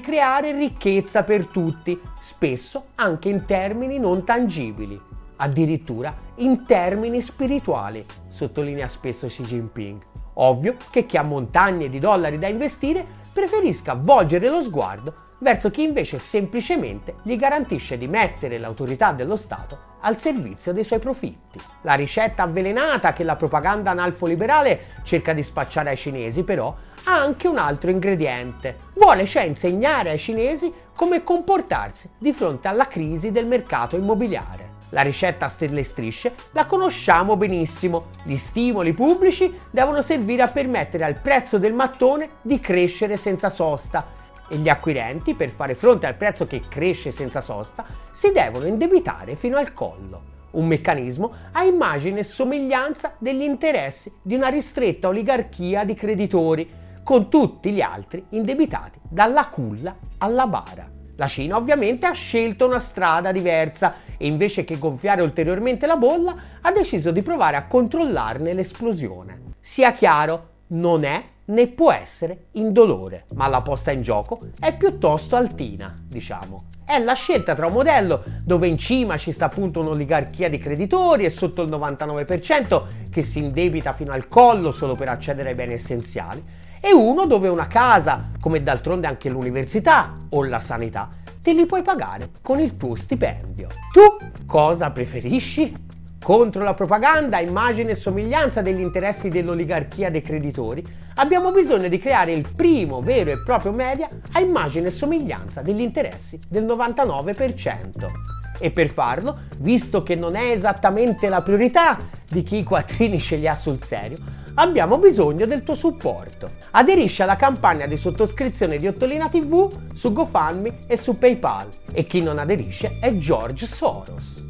creare 0.00 0.52
ricchezza 0.52 1.24
per 1.24 1.46
tutti, 1.46 2.00
spesso 2.20 2.86
anche 2.94 3.28
in 3.28 3.44
termini 3.44 3.98
non 3.98 4.22
tangibili, 4.24 5.00
addirittura 5.36 6.14
in 6.36 6.64
termini 6.64 7.20
spirituali, 7.20 8.06
sottolinea 8.28 8.86
spesso 8.86 9.26
Xi 9.26 9.42
Jinping. 9.42 10.00
Ovvio 10.34 10.76
che 10.90 11.04
chi 11.04 11.16
ha 11.16 11.22
montagne 11.22 11.88
di 11.88 11.98
dollari 11.98 12.38
da 12.38 12.46
investire 12.46 13.04
preferisca 13.32 13.94
volgere 13.94 14.48
lo 14.48 14.60
sguardo 14.60 15.24
verso 15.38 15.70
chi 15.70 15.82
invece 15.82 16.18
semplicemente 16.18 17.16
gli 17.22 17.36
garantisce 17.36 17.98
di 17.98 18.06
mettere 18.06 18.58
l'autorità 18.58 19.12
dello 19.12 19.36
Stato 19.36 19.94
al 20.00 20.16
servizio 20.18 20.72
dei 20.72 20.84
suoi 20.84 21.00
profitti. 21.00 21.60
La 21.82 21.94
ricetta 21.94 22.44
avvelenata 22.44 23.12
che 23.12 23.24
la 23.24 23.34
propaganda 23.34 23.90
analfo-liberale 23.90 24.80
cerca 25.02 25.32
di 25.32 25.42
spacciare 25.42 25.90
ai 25.90 25.96
cinesi 25.96 26.44
però 26.44 26.74
ha 27.08 27.20
anche 27.20 27.48
un 27.48 27.58
altro 27.58 27.90
ingrediente. 27.90 28.76
Vuole 28.94 29.26
cioè 29.26 29.44
insegnare 29.44 30.10
ai 30.10 30.18
cinesi 30.18 30.72
come 30.94 31.22
comportarsi 31.22 32.10
di 32.18 32.32
fronte 32.32 32.68
alla 32.68 32.86
crisi 32.86 33.30
del 33.30 33.46
mercato 33.46 33.96
immobiliare. 33.96 34.74
La 34.90 35.02
ricetta 35.02 35.46
a 35.46 35.48
stelle 35.48 35.82
strisce 35.82 36.34
la 36.52 36.66
conosciamo 36.66 37.36
benissimo. 37.36 38.06
Gli 38.24 38.36
stimoli 38.36 38.92
pubblici 38.92 39.52
devono 39.70 40.02
servire 40.02 40.42
a 40.42 40.48
permettere 40.48 41.04
al 41.04 41.20
prezzo 41.20 41.58
del 41.58 41.74
mattone 41.74 42.28
di 42.42 42.60
crescere 42.60 43.16
senza 43.16 43.50
sosta 43.50 44.14
e 44.48 44.56
gli 44.56 44.68
acquirenti, 44.68 45.34
per 45.34 45.50
fare 45.50 45.74
fronte 45.74 46.06
al 46.06 46.14
prezzo 46.14 46.46
che 46.46 46.62
cresce 46.68 47.10
senza 47.10 47.40
sosta, 47.40 47.84
si 48.12 48.30
devono 48.32 48.66
indebitare 48.66 49.34
fino 49.34 49.56
al 49.58 49.72
collo. 49.72 50.34
Un 50.52 50.66
meccanismo 50.66 51.34
a 51.52 51.64
immagine 51.64 52.20
e 52.20 52.22
somiglianza 52.22 53.14
degli 53.18 53.42
interessi 53.42 54.12
di 54.22 54.34
una 54.34 54.48
ristretta 54.48 55.08
oligarchia 55.08 55.84
di 55.84 55.94
creditori, 55.94 56.84
con 57.06 57.30
tutti 57.30 57.70
gli 57.70 57.80
altri 57.80 58.26
indebitati 58.30 58.98
dalla 59.08 59.46
culla 59.46 59.94
alla 60.18 60.48
bara. 60.48 60.90
La 61.14 61.28
Cina 61.28 61.56
ovviamente 61.56 62.04
ha 62.04 62.10
scelto 62.10 62.66
una 62.66 62.80
strada 62.80 63.30
diversa 63.30 63.94
e 64.16 64.26
invece 64.26 64.64
che 64.64 64.76
gonfiare 64.76 65.22
ulteriormente 65.22 65.86
la 65.86 65.94
bolla 65.94 66.34
ha 66.60 66.72
deciso 66.72 67.12
di 67.12 67.22
provare 67.22 67.54
a 67.54 67.68
controllarne 67.68 68.52
l'esplosione. 68.52 69.52
Sia 69.60 69.92
chiaro, 69.92 70.48
non 70.70 71.04
è 71.04 71.22
né 71.44 71.68
può 71.68 71.92
essere 71.92 72.46
indolore, 72.54 73.26
ma 73.34 73.46
la 73.46 73.62
posta 73.62 73.92
in 73.92 74.02
gioco 74.02 74.40
è 74.58 74.76
piuttosto 74.76 75.36
altina, 75.36 75.96
diciamo. 76.08 76.70
È 76.84 76.98
la 76.98 77.14
scelta 77.14 77.54
tra 77.54 77.66
un 77.66 77.74
modello 77.74 78.24
dove 78.42 78.66
in 78.66 78.78
cima 78.78 79.16
ci 79.16 79.30
sta 79.30 79.44
appunto 79.44 79.78
un'oligarchia 79.78 80.50
di 80.50 80.58
creditori 80.58 81.24
e 81.24 81.30
sotto 81.30 81.62
il 81.62 81.70
99% 81.70 82.82
che 83.10 83.22
si 83.22 83.38
indebita 83.38 83.92
fino 83.92 84.10
al 84.10 84.26
collo 84.26 84.72
solo 84.72 84.96
per 84.96 85.08
accedere 85.08 85.50
ai 85.50 85.54
beni 85.54 85.74
essenziali, 85.74 86.64
e 86.86 86.92
uno 86.92 87.26
dove 87.26 87.48
una 87.48 87.66
casa, 87.66 88.30
come 88.38 88.62
d'altronde 88.62 89.08
anche 89.08 89.28
l'università 89.28 90.18
o 90.28 90.44
la 90.44 90.60
sanità, 90.60 91.08
te 91.42 91.52
li 91.52 91.66
puoi 91.66 91.82
pagare 91.82 92.30
con 92.42 92.60
il 92.60 92.76
tuo 92.76 92.94
stipendio. 92.94 93.70
Tu 93.92 94.44
cosa 94.46 94.92
preferisci? 94.92 95.74
Contro 96.22 96.62
la 96.62 96.74
propaganda, 96.74 97.40
immagine 97.40 97.90
e 97.90 97.94
somiglianza 97.96 98.62
degli 98.62 98.78
interessi 98.78 99.30
dell'oligarchia 99.30 100.12
dei 100.12 100.22
creditori, 100.22 100.86
abbiamo 101.16 101.50
bisogno 101.50 101.88
di 101.88 101.98
creare 101.98 102.30
il 102.30 102.46
primo 102.54 103.00
vero 103.00 103.32
e 103.32 103.42
proprio 103.42 103.72
media 103.72 104.08
a 104.30 104.38
immagine 104.38 104.86
e 104.86 104.90
somiglianza 104.90 105.62
degli 105.62 105.80
interessi 105.80 106.38
del 106.48 106.64
99%. 106.64 108.45
E 108.58 108.70
per 108.70 108.88
farlo, 108.88 109.40
visto 109.58 110.02
che 110.02 110.14
non 110.14 110.34
è 110.34 110.50
esattamente 110.50 111.28
la 111.28 111.42
priorità 111.42 111.98
di 112.28 112.42
chi 112.42 112.58
i 112.58 112.64
quattrini 112.64 113.20
ce 113.20 113.36
li 113.36 113.46
ha 113.46 113.54
sul 113.54 113.82
serio, 113.82 114.18
abbiamo 114.54 114.98
bisogno 114.98 115.46
del 115.46 115.62
tuo 115.62 115.74
supporto. 115.74 116.50
Aderisci 116.72 117.22
alla 117.22 117.36
campagna 117.36 117.86
di 117.86 117.96
sottoscrizione 117.96 118.76
di 118.78 118.86
Ottolina 118.86 119.28
TV 119.28 119.94
su 119.94 120.12
GoFundMe 120.12 120.86
e 120.86 120.96
su 120.96 121.18
PayPal 121.18 121.68
e 121.92 122.04
chi 122.04 122.22
non 122.22 122.38
aderisce 122.38 122.98
è 123.00 123.14
George 123.16 123.66
Soros. 123.66 124.44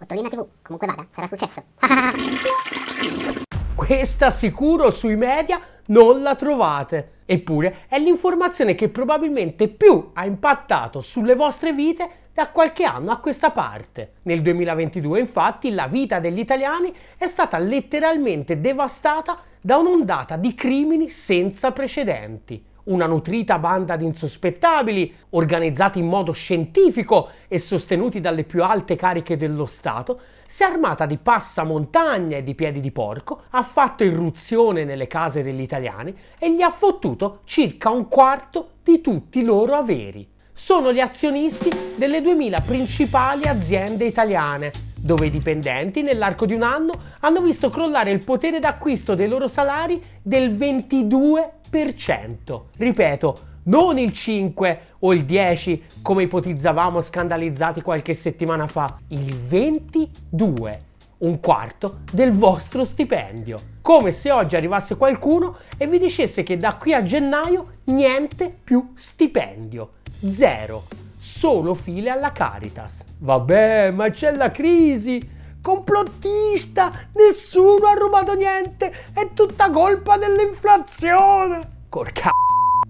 Ottolina 0.00 0.28
TV, 0.28 0.46
comunque 0.62 0.86
vada, 0.88 1.06
sarà 1.10 1.26
successo. 1.26 1.62
Questa 3.74 4.30
sicuro 4.30 4.90
sui 4.90 5.16
media 5.16 5.60
non 5.86 6.22
la 6.22 6.34
trovate. 6.34 7.20
Eppure 7.24 7.86
è 7.88 7.98
l'informazione 7.98 8.74
che 8.74 8.88
probabilmente 8.88 9.68
più 9.68 10.10
ha 10.14 10.24
impattato 10.24 11.00
sulle 11.00 11.34
vostre 11.34 11.72
vite 11.72 12.10
da 12.34 12.48
qualche 12.48 12.84
anno 12.84 13.10
a 13.10 13.18
questa 13.18 13.50
parte. 13.50 14.14
Nel 14.22 14.42
2022 14.42 15.20
infatti 15.20 15.70
la 15.72 15.86
vita 15.86 16.18
degli 16.18 16.38
italiani 16.38 16.92
è 17.16 17.26
stata 17.26 17.58
letteralmente 17.58 18.60
devastata 18.60 19.38
da 19.60 19.76
un'ondata 19.76 20.36
di 20.36 20.54
crimini 20.54 21.08
senza 21.08 21.72
precedenti. 21.72 22.70
una 22.84 23.06
nutrita 23.06 23.60
banda 23.60 23.94
di 23.94 24.04
insospettabili, 24.04 25.14
organizzati 25.30 26.00
in 26.00 26.08
modo 26.08 26.32
scientifico 26.32 27.28
e 27.46 27.60
sostenuti 27.60 28.18
dalle 28.18 28.42
più 28.42 28.64
alte 28.64 28.96
cariche 28.96 29.36
dello 29.36 29.66
Stato, 29.66 30.20
si 30.46 30.64
è 30.64 30.66
armata 30.66 31.06
di 31.06 31.16
passamontagna 31.16 32.38
e 32.38 32.42
di 32.42 32.56
piedi 32.56 32.80
di 32.80 32.90
porco, 32.90 33.42
ha 33.50 33.62
fatto 33.62 34.02
irruzione 34.02 34.84
nelle 34.84 35.06
case 35.06 35.44
degli 35.44 35.60
italiani 35.60 36.12
e 36.38 36.52
gli 36.52 36.60
ha 36.60 36.70
fottuto 36.70 37.42
circa 37.44 37.90
un 37.90 38.08
quarto 38.08 38.70
di 38.82 39.00
tutti 39.00 39.38
i 39.38 39.44
loro 39.44 39.74
averi. 39.74 40.28
Sono 40.54 40.92
gli 40.92 41.00
azionisti 41.00 41.70
delle 41.96 42.20
2000 42.20 42.60
principali 42.60 43.46
aziende 43.46 44.04
italiane, 44.04 44.70
dove 44.94 45.24
i 45.26 45.30
dipendenti 45.30 46.02
nell'arco 46.02 46.44
di 46.44 46.52
un 46.52 46.60
anno 46.62 46.92
hanno 47.20 47.40
visto 47.40 47.70
crollare 47.70 48.10
il 48.10 48.22
potere 48.22 48.58
d'acquisto 48.58 49.14
dei 49.14 49.28
loro 49.28 49.48
salari 49.48 50.00
del 50.20 50.54
22%. 50.54 52.60
Ripeto, 52.76 53.36
non 53.64 53.98
il 53.98 54.12
5 54.12 54.80
o 55.00 55.14
il 55.14 55.24
10 55.24 55.84
come 56.02 56.24
ipotizzavamo 56.24 57.00
scandalizzati 57.00 57.80
qualche 57.80 58.12
settimana 58.12 58.66
fa, 58.66 58.98
il 59.08 59.34
22, 59.34 60.78
un 61.18 61.40
quarto 61.40 62.00
del 62.12 62.32
vostro 62.32 62.84
stipendio. 62.84 63.58
Come 63.80 64.12
se 64.12 64.30
oggi 64.30 64.56
arrivasse 64.56 64.96
qualcuno 64.96 65.56
e 65.78 65.86
vi 65.86 65.98
dicesse 65.98 66.42
che 66.42 66.58
da 66.58 66.74
qui 66.74 66.92
a 66.92 67.02
gennaio 67.02 67.78
niente 67.84 68.54
più 68.62 68.92
stipendio, 68.94 69.92
zero, 70.24 70.84
solo 71.18 71.74
file 71.74 72.10
alla 72.10 72.32
Caritas. 72.32 73.02
Vabbè, 73.18 73.90
ma 73.92 74.10
c'è 74.10 74.34
la 74.34 74.50
crisi! 74.50 75.40
Complottista! 75.60 76.90
Nessuno 77.14 77.86
ha 77.86 77.94
rubato 77.94 78.34
niente! 78.34 78.92
È 79.12 79.28
tutta 79.32 79.70
colpa 79.70 80.16
dell'inflazione! 80.16 81.80
Corca 81.88 82.30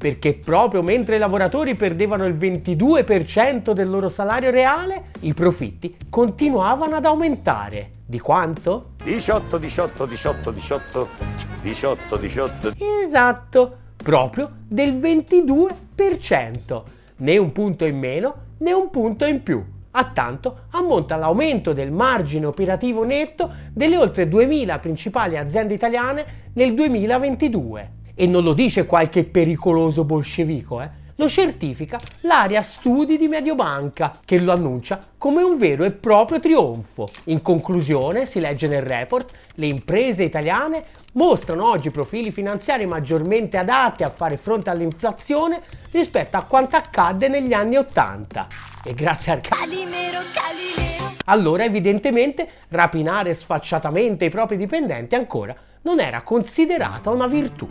perché 0.03 0.35
proprio 0.35 0.83
mentre 0.83 1.15
i 1.15 1.19
lavoratori 1.21 1.77
perdevano 1.77 2.27
il 2.27 2.35
22% 2.35 3.71
del 3.71 3.89
loro 3.89 4.09
salario 4.09 4.51
reale, 4.51 5.11
i 5.21 5.33
profitti 5.33 5.97
continuavano 6.11 6.97
ad 6.97 7.05
aumentare. 7.05 7.91
Di 8.05 8.19
quanto? 8.19 8.95
18, 9.05 9.59
18, 9.59 10.05
18, 10.05 10.51
18, 10.51 11.09
18, 11.63 12.17
18. 12.17 12.73
Esatto, 13.05 13.77
proprio 13.97 14.51
del 14.67 14.95
22%. 14.95 16.83
Né 17.23 17.37
un 17.37 17.53
punto 17.53 17.85
in 17.85 17.99
meno 17.99 18.35
né 18.59 18.73
un 18.73 18.91
punto 18.91 19.25
in 19.27 19.45
più. 19.45 19.65
A 19.93 20.11
tanto 20.11 20.63
ammonta 20.71 21.15
l'aumento 21.15 21.73
del 21.73 21.93
margine 21.93 22.47
operativo 22.47 23.05
netto 23.05 23.49
delle 23.73 23.97
oltre 23.97 24.27
2000 24.27 24.79
principali 24.81 25.37
aziende 25.37 25.73
italiane 25.73 26.25
nel 26.55 26.75
2022 26.75 27.91
e 28.17 28.27
non 28.27 28.43
lo 28.43 28.55
dice 28.55 28.87
qualche 28.87 29.23
pericoloso 29.23 30.05
bolscevico, 30.05 30.83
eh? 30.83 30.91
Lo 31.17 31.29
certifica 31.29 31.99
l'area 32.21 32.63
studi 32.63 33.17
di 33.17 33.29
Mediobanca, 33.29 34.13
che 34.25 34.39
lo 34.39 34.53
annuncia 34.53 34.99
come 35.19 35.43
un 35.43 35.59
vero 35.59 35.85
e 35.85 35.93
proprio 35.93 36.41
trionfo. 36.41 37.09
In 37.27 37.43
conclusione, 37.43 38.27
si 38.27 38.41
legge 38.41 38.69
nel 38.69 38.83
report, 38.83 39.33
le 39.57 39.67
imprese 39.67 40.23
italiane 40.25 40.85
mostrano 41.13 41.69
oggi 41.69 41.91
profili 41.91 42.31
finanziari 42.31 42.87
maggiormente 42.87 43.59
adatti 43.59 44.03
a 44.03 44.09
fare 44.09 44.37
fronte 44.37 44.71
all'inflazione 44.71 45.61
rispetto 45.91 46.37
a 46.37 46.43
quanto 46.43 46.77
accadde 46.77 47.29
negli 47.29 47.53
anni 47.53 47.77
Ottanta. 47.77 48.47
E 48.85 48.95
grazie 48.95 49.33
al 49.33 49.41
Calimero, 49.41 50.21
Calimero. 50.33 51.15
Allora, 51.27 51.65
evidentemente, 51.65 52.49
rapinare 52.69 53.35
sfacciatamente 53.35 54.25
i 54.25 54.31
propri 54.31 54.57
dipendenti 54.57 55.15
ancora 55.15 55.55
non 55.83 56.01
era 56.01 56.23
considerata 56.23 57.11
una 57.11 57.27
virtù. 57.27 57.69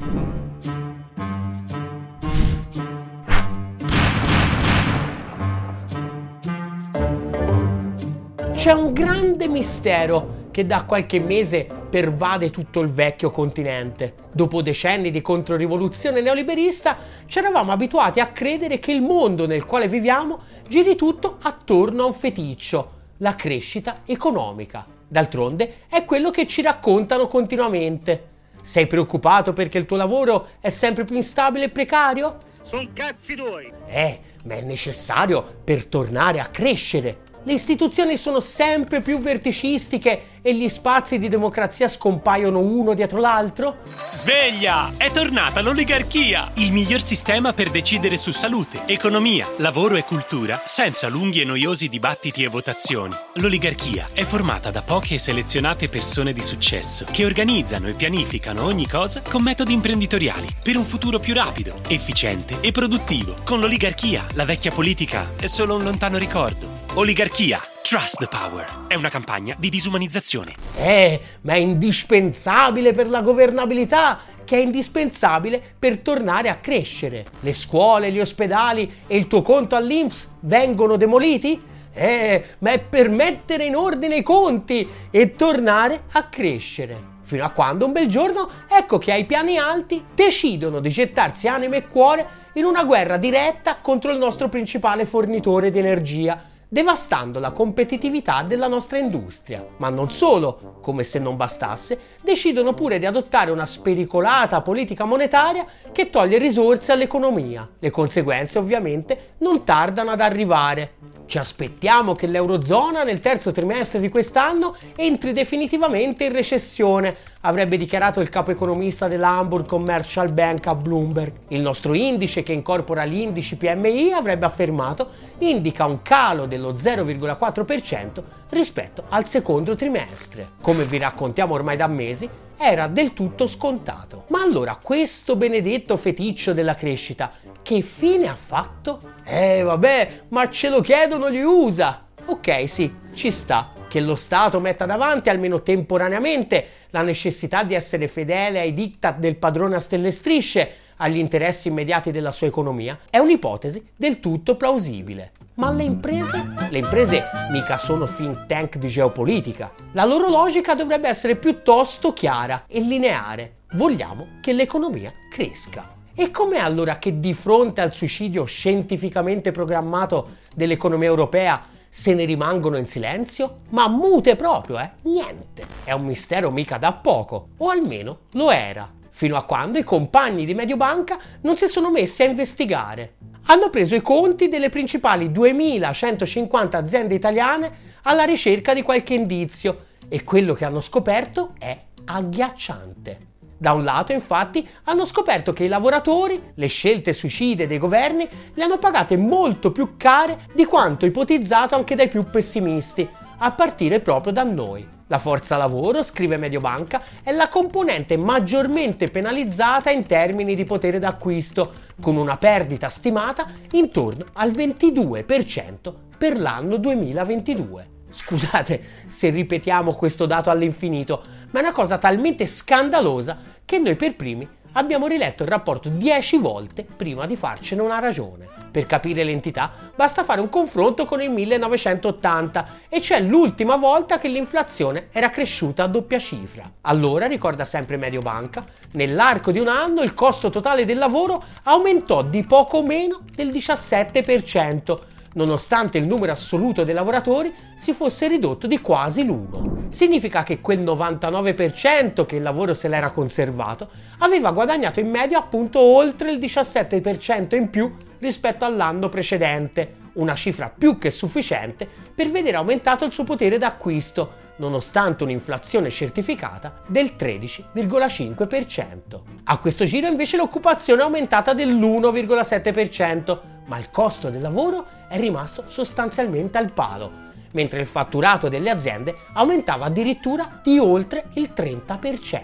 C'è 8.62 8.74
un 8.74 8.94
grande 8.94 9.48
mistero 9.48 10.50
che 10.52 10.68
da 10.68 10.84
qualche 10.84 11.20
mese 11.20 11.68
pervade 11.90 12.52
tutto 12.52 12.82
il 12.82 12.90
vecchio 12.90 13.32
continente. 13.32 14.14
Dopo 14.32 14.62
decenni 14.62 15.10
di 15.10 15.20
controrivoluzione 15.20 16.22
neoliberista, 16.22 16.96
ci 17.26 17.40
eravamo 17.40 17.72
abituati 17.72 18.20
a 18.20 18.28
credere 18.28 18.78
che 18.78 18.92
il 18.92 19.02
mondo 19.02 19.48
nel 19.48 19.66
quale 19.66 19.88
viviamo 19.88 20.42
giri 20.68 20.96
tutto 20.96 21.40
attorno 21.42 22.04
a 22.04 22.06
un 22.06 22.14
feticcio, 22.14 22.92
la 23.18 23.34
crescita 23.34 24.02
economica. 24.06 24.86
D'altronde 25.08 25.78
è 25.90 26.06
quello 26.06 26.30
che 26.30 26.46
ci 26.46 26.62
raccontano 26.62 27.26
continuamente. 27.26 28.28
Sei 28.62 28.86
preoccupato 28.86 29.54
perché 29.54 29.80
il 29.80 29.88
tuo 29.88 29.98
lavoro 29.98 30.50
è 30.60 30.70
sempre 30.70 31.04
più 31.04 31.16
instabile 31.16 31.66
e 31.66 31.70
precario? 31.70 32.38
Sono 32.62 32.88
cazzi 32.94 33.34
tuoi! 33.34 33.74
Eh, 33.88 34.20
ma 34.44 34.54
è 34.54 34.62
necessario 34.62 35.44
per 35.64 35.88
tornare 35.88 36.40
a 36.40 36.46
crescere. 36.46 37.30
Le 37.44 37.54
istituzioni 37.54 38.18
sono 38.18 38.40
sempre 38.40 39.02
più 39.02 39.18
verticistiche 39.18 40.40
e 40.42 40.56
gli 40.56 40.68
spazi 40.70 41.20
di 41.20 41.28
democrazia 41.28 41.88
scompaiono 41.88 42.60
uno 42.60 42.94
dietro 42.94 43.20
l'altro? 43.20 43.78
Sveglia! 44.12 44.92
È 44.98 45.12
tornata 45.12 45.62
l'oligarchia! 45.62 46.52
Il 46.56 46.72
miglior 46.72 47.02
sistema 47.02 47.54
per 47.54 47.70
decidere 47.70 48.18
su 48.18 48.32
salute, 48.32 48.82
economia, 48.86 49.48
lavoro 49.58 49.96
e 49.96 50.04
cultura 50.04 50.62
senza 50.66 51.08
lunghi 51.08 51.42
e 51.42 51.46
noiosi 51.46 51.90
dibattiti 51.90 52.44
e 52.44 52.48
votazioni. 52.48 53.16
L'oligarchia 53.36 54.08
è 54.14 54.24
formata 54.24 54.72
da 54.72 54.82
poche 54.82 55.16
e 55.16 55.20
selezionate 55.20 55.90
persone 55.90 56.34
di 56.34 56.42
successo 56.42 57.06
che 57.12 57.26
organizzano 57.26 57.88
e 57.88 57.94
pianificano 57.94 58.64
ogni 58.64 58.88
cosa 58.88 59.22
con 59.22 59.44
metodi 59.44 59.74
imprenditoriali 59.74 60.48
per 60.64 60.78
un 60.78 60.86
futuro 60.86 61.20
più 61.20 61.34
rapido, 61.34 61.80
efficiente 61.88 62.58
e 62.62 62.72
produttivo. 62.72 63.36
Con 63.44 63.60
l'oligarchia 63.60 64.26
la 64.34 64.46
vecchia 64.46 64.72
politica 64.72 65.34
è 65.40 65.48
solo 65.48 65.76
un 65.76 65.84
lontano 65.84 66.18
ricordo. 66.18 66.70
Oligarchia. 66.96 67.60
Trust 67.84 68.20
the 68.20 68.28
Power. 68.30 68.86
È 68.88 68.96
una 68.96 69.10
campagna 69.10 69.56
di 69.58 69.70
disumanizzazione. 69.70 70.54
Eh, 70.78 71.20
ma 71.42 71.54
è 71.54 71.58
indispensabile 71.58 72.94
per 72.94 73.10
la 73.10 73.22
governabilità, 73.22 74.20
che 74.46 74.58
è 74.58 74.62
indispensabile 74.62 75.62
per 75.78 75.98
tornare 75.98 76.50
a 76.50 76.58
crescere. 76.58 77.26
Le 77.42 77.54
scuole, 77.54 78.12
gli 78.12 78.20
ospedali 78.20 79.04
e 79.08 79.18
il 79.18 79.28
tuo 79.28 79.42
conto 79.42 79.76
all'Inps 79.76 80.28
vengono 80.42 80.96
demoliti? 80.96 81.62
Eh, 81.94 82.46
ma 82.60 82.72
è 82.72 82.80
per 82.80 83.10
mettere 83.10 83.66
in 83.66 83.76
ordine 83.76 84.18
i 84.18 84.24
conti 84.24 84.88
e 85.10 85.36
tornare 85.36 86.04
a 86.12 86.30
crescere. 86.30 87.10
Fino 87.22 87.44
a 87.44 87.50
quando 87.50 87.86
un 87.86 87.92
bel 87.92 88.08
giorno, 88.08 88.50
ecco 88.70 89.00
che 89.00 89.12
ai 89.12 89.26
piani 89.26 89.58
alti 89.58 90.06
decidono 90.14 90.80
di 90.80 90.90
gettarsi 90.90 91.48
anima 91.48 91.76
e 91.76 91.88
cuore 91.88 92.40
in 92.54 92.64
una 92.64 92.84
guerra 92.84 93.18
diretta 93.18 93.78
contro 93.82 94.12
il 94.12 94.18
nostro 94.18 94.50
principale 94.50 95.06
fornitore 95.06 95.72
di 95.72 95.80
energia, 95.80 96.51
devastando 96.74 97.40
la 97.40 97.52
competitività 97.52 98.44
della 98.44 98.68
nostra 98.68 98.98
industria. 98.98 99.66
Ma 99.76 99.90
non 99.90 100.10
solo, 100.10 100.78
come 100.80 101.04
se 101.04 101.20
non 101.20 101.36
bastasse, 101.36 102.00
decidono 102.22 102.74
pure 102.74 102.98
di 102.98 103.06
adottare 103.06 103.52
una 103.52 103.66
spericolata 103.66 104.62
politica 104.62 105.04
monetaria 105.04 105.66
che 105.92 106.10
toglie 106.10 106.38
risorse 106.38 106.94
all'economia. 106.94 107.70
Le 107.78 107.90
conseguenze 107.90 108.58
ovviamente 108.58 109.34
non 109.40 109.66
tardano 109.66 110.12
ad 110.12 110.22
arrivare. 110.22 110.94
Ci 111.32 111.38
aspettiamo 111.38 112.14
che 112.14 112.28
l'Eurozona 112.28 113.04
nel 113.04 113.22
terzo 113.22 113.54
trimestre 113.54 114.02
di 114.02 114.10
quest'anno 114.10 114.76
entri 114.98 115.32
definitivamente 115.32 116.26
in 116.26 116.34
recessione, 116.34 117.16
avrebbe 117.40 117.78
dichiarato 117.78 118.20
il 118.20 118.28
capo 118.28 118.52
economista 118.52 119.08
dell'Hamburg 119.08 119.66
Commercial 119.66 120.30
Bank 120.30 120.68
a 120.68 120.76
Bloomberg. 120.76 121.32
Il 121.48 121.62
nostro 121.62 121.94
indice, 121.94 122.44
che 122.44 122.52
incorpora 122.52 123.06
gli 123.06 123.20
indici 123.20 123.56
PMI, 123.56 124.12
avrebbe 124.12 124.46
affermato, 124.46 125.08
indica 125.38 125.86
un 125.86 126.02
calo 126.02 126.48
dello 126.48 126.74
0,4% 126.74 128.22
rispetto 128.50 129.06
al 129.08 129.26
secondo 129.26 129.74
trimestre. 129.74 130.50
Come 130.62 130.84
vi 130.84 130.98
raccontiamo 130.98 131.54
ormai 131.54 131.78
da 131.78 131.88
mesi, 131.88 132.30
era 132.58 132.88
del 132.88 133.14
tutto 133.14 133.48
scontato. 133.48 134.26
Ma 134.28 134.42
allora 134.42 134.78
questo 134.80 135.36
benedetto 135.36 135.98
feticcio 135.98 136.54
della 136.54 136.76
crescita, 136.76 137.32
che 137.62 137.82
fine 137.82 138.28
ha 138.28 138.36
fatto? 138.36 139.00
Eh 139.24 139.62
vabbè, 139.64 140.24
ma 140.30 140.50
ce 140.50 140.70
lo 140.70 140.82
chiedono 140.82 141.30
gli 141.30 141.42
USA. 141.42 142.06
Ok, 142.26 142.70
sì, 142.70 142.94
ci 143.14 143.32
sta 143.32 143.74
che 143.92 144.00
lo 144.00 144.16
Stato 144.16 144.62
metta 144.62 144.86
davanti, 144.86 145.30
almeno 145.30 145.62
temporaneamente, 145.62 146.66
la 146.92 147.02
necessità 147.02 147.64
di 147.64 147.74
essere 147.74 148.08
fedele 148.08 148.62
ai 148.62 148.74
diktat 148.74 149.18
del 149.18 149.36
padrone 149.36 149.76
a 149.76 149.82
stelle 149.82 150.12
strisce, 150.12 150.72
agli 150.96 151.18
interessi 151.18 151.68
immediati 151.68 152.10
della 152.10 152.32
sua 152.32 152.48
economia, 152.48 152.98
è 153.10 153.18
un'ipotesi 153.18 153.86
del 153.94 154.22
tutto 154.22 154.56
plausibile. 154.56 155.32
Ma 155.56 155.72
le 155.72 155.84
imprese? 155.84 156.54
Le 156.70 156.78
imprese 156.78 157.24
mica 157.50 157.78
sono 157.78 158.06
think 158.06 158.46
tank 158.46 158.78
di 158.78 158.88
geopolitica. 158.88 159.74
La 159.92 160.06
loro 160.06 160.30
logica 160.30 160.74
dovrebbe 160.74 161.10
essere 161.10 161.36
piuttosto 161.36 162.14
chiara 162.14 162.64
e 162.68 162.80
lineare. 162.80 163.56
Vogliamo 163.74 164.40
che 164.40 164.54
l'economia 164.54 165.12
cresca. 165.30 166.00
E 166.22 166.30
com'è 166.30 166.60
allora 166.60 167.00
che 167.00 167.20
di 167.20 167.34
fronte 167.34 167.82
al 167.82 167.96
suicidio 167.96 168.44
scientificamente 168.46 169.52
programmato 169.52 170.38
dell'economia 170.54 171.08
europea 171.08 171.66
se 171.90 172.14
ne 172.14 172.26
rimangono 172.26 172.78
in 172.78 172.86
silenzio? 172.86 173.62
Ma 173.70 173.88
mute 173.88 174.36
proprio, 174.36 174.78
eh? 174.78 174.92
Niente. 175.02 175.66
È 175.84 175.94
un 175.94 176.06
mistero 176.06 176.52
mica 176.52 176.78
da 176.78 176.94
poco, 176.94 177.48
o 177.58 177.70
almeno 177.70 178.20
lo 178.34 178.52
era. 178.52 178.88
fino 179.10 179.36
a 179.36 179.46
quando 179.46 179.80
i 179.80 179.84
compagni 179.84 180.46
di 180.46 180.54
Mediobanca 180.54 181.18
non 181.42 181.58
si 181.58 181.66
sono 181.66 181.90
messi 181.90 182.22
a 182.22 182.28
investigare. 182.28 183.16
Hanno 183.48 183.72
preso 183.72 183.96
i 183.96 184.02
conti 184.02 184.48
delle 184.48 184.70
principali 184.70 185.32
2150 185.32 186.78
aziende 186.78 187.16
italiane 187.16 187.72
alla 188.04 188.26
ricerca 188.26 188.76
di 188.76 188.84
qualche 188.84 189.16
indizio 189.16 189.86
e 190.08 190.22
quello 190.22 190.54
che 190.54 190.66
hanno 190.66 190.82
scoperto 190.82 191.56
è 191.58 191.76
agghiacciante. 192.06 193.31
Da 193.62 193.74
un 193.74 193.84
lato, 193.84 194.12
infatti, 194.12 194.68
hanno 194.86 195.06
scoperto 195.06 195.54
che 195.54 195.66
i 195.66 195.68
lavoratori, 195.68 196.54
le 196.56 196.66
scelte 196.66 197.14
suicide 197.14 197.68
dei 197.68 197.78
governi, 197.78 198.28
le 198.56 198.64
hanno 198.64 198.80
pagate 198.80 199.18
molto 199.18 199.72
più 199.72 199.98
care 199.98 200.48
di 200.52 200.66
quanto 200.66 201.06
ipotizzato 201.06 201.76
anche 201.76 201.94
dai 201.94 202.08
più 202.08 202.24
pessimisti, 202.24 203.08
a 203.38 203.52
partire 203.52 204.00
proprio 204.00 204.34
da 204.34 204.42
noi. 204.42 204.84
La 205.06 205.20
forza 205.20 205.58
lavoro, 205.58 206.02
scrive 206.02 206.38
Mediobanca, 206.38 207.04
è 207.22 207.32
la 207.32 207.50
componente 207.50 208.18
maggiormente 208.18 209.10
penalizzata 209.10 209.92
in 209.92 210.08
termini 210.08 210.56
di 210.56 210.66
potere 210.66 210.98
d'acquisto, 210.98 211.72
con 212.02 212.18
una 212.18 212.38
perdita 212.38 212.90
stimata 212.90 213.46
intorno 213.74 214.26
al 214.34 214.50
22% 214.50 215.94
per 216.18 216.40
l'anno 216.40 216.78
2022. 216.78 217.90
Scusate 218.12 218.82
se 219.06 219.30
ripetiamo 219.30 219.94
questo 219.94 220.26
dato 220.26 220.50
all'infinito, 220.50 221.24
ma 221.52 221.60
è 221.60 221.64
una 221.64 221.72
cosa 221.72 221.98
talmente 221.98 222.46
scandalosa 222.46 223.38
che 223.66 223.80
noi 223.80 223.96
per 223.96 224.16
primi 224.16 224.48
abbiamo 224.74 225.08
riletto 225.08 225.44
il 225.44 225.50
rapporto 225.50 225.90
10 225.90 226.38
volte 226.38 226.86
prima 226.96 227.26
di 227.26 227.36
farcene 227.36 227.82
una 227.82 228.00
ragione. 228.00 228.48
Per 228.72 228.86
capire 228.86 229.24
l'entità 229.24 229.72
basta 229.96 230.24
fare 230.24 230.40
un 230.40 230.48
confronto 230.48 231.06
con 231.06 231.22
il 231.22 231.30
1980 231.30 232.68
e 232.88 233.02
cioè 233.02 233.20
l'ultima 233.20 233.76
volta 233.76 234.18
che 234.18 234.30
l'inflazione 234.30 235.08
era 235.12 235.30
cresciuta 235.30 235.84
a 235.84 235.88
doppia 235.88 236.20
cifra. 236.20 236.72
Allora, 236.82 237.26
ricorda 237.26 237.66
sempre 237.66 237.98
Mediobanca, 237.98 238.66
nell'arco 238.92 239.52
di 239.52 239.60
un 239.60 239.68
anno 239.68 240.02
il 240.02 240.14
costo 240.14 240.50
totale 240.50 240.86
del 240.86 240.98
lavoro 240.98 241.44
aumentò 241.64 242.24
di 242.24 242.44
poco 242.46 242.82
meno 242.82 243.22
del 243.34 243.50
17%, 243.50 245.00
nonostante 245.34 245.98
il 245.98 246.06
numero 246.06 246.32
assoluto 246.32 246.84
dei 246.84 246.94
lavoratori 246.94 247.54
si 247.76 247.94
fosse 247.94 248.28
ridotto 248.28 248.68
di 248.68 248.82
quasi 248.82 249.24
l'1. 249.24 249.90
Significa 249.90 250.44
che 250.44 250.62
quel 250.62 250.82
99% 250.82 252.26
che 252.26 252.38
il 252.38 252.42
lavoro 252.42 252.74
se 252.74 252.88
l'era 252.88 253.12
conservato 253.12 253.90
aveva 254.20 254.52
guadagnato 254.52 255.00
in 255.00 255.10
media 255.10 255.40
appunto 255.40 255.80
oltre 255.80 256.32
il 256.32 256.40
17% 256.40 257.56
in 257.56 257.70
più 257.70 257.94
rispetto 258.20 258.66
all'anno 258.66 259.10
precedente, 259.10 259.96
una 260.14 260.36
cifra 260.36 260.74
più 260.76 260.98
che 260.98 261.10
sufficiente 261.10 261.88
per 262.14 262.30
vedere 262.30 262.58
aumentato 262.58 263.06
il 263.06 263.14
suo 263.14 263.24
potere 263.24 263.58
d'acquisto, 263.58 264.40
nonostante 264.58 265.24
un'inflazione 265.24 265.90
certificata 265.90 266.82
del 266.88 267.14
13,5%. 267.18 269.22
A 269.46 269.58
questo 269.58 269.86
giro 269.86 270.08
invece 270.08 270.38
l'occupazione 270.38 271.02
è 271.02 271.06
aumentata 271.06 271.54
dell'1,7%, 271.54 273.40
ma 273.66 273.78
il 273.78 273.90
costo 273.90 274.30
del 274.30 274.42
lavoro 274.42 274.86
è 275.08 275.18
rimasto 275.18 275.64
sostanzialmente 275.66 276.58
al 276.58 276.74
palo, 276.74 277.30
mentre 277.54 277.82
il 277.82 277.88
fatturato 277.88 278.50
delle 278.50 278.70
aziende 278.70 279.16
aumentava 279.34 279.86
addirittura 279.86 280.60
di 280.64 280.78
oltre 280.78 281.26
il 281.34 281.52
30%. 281.56 282.42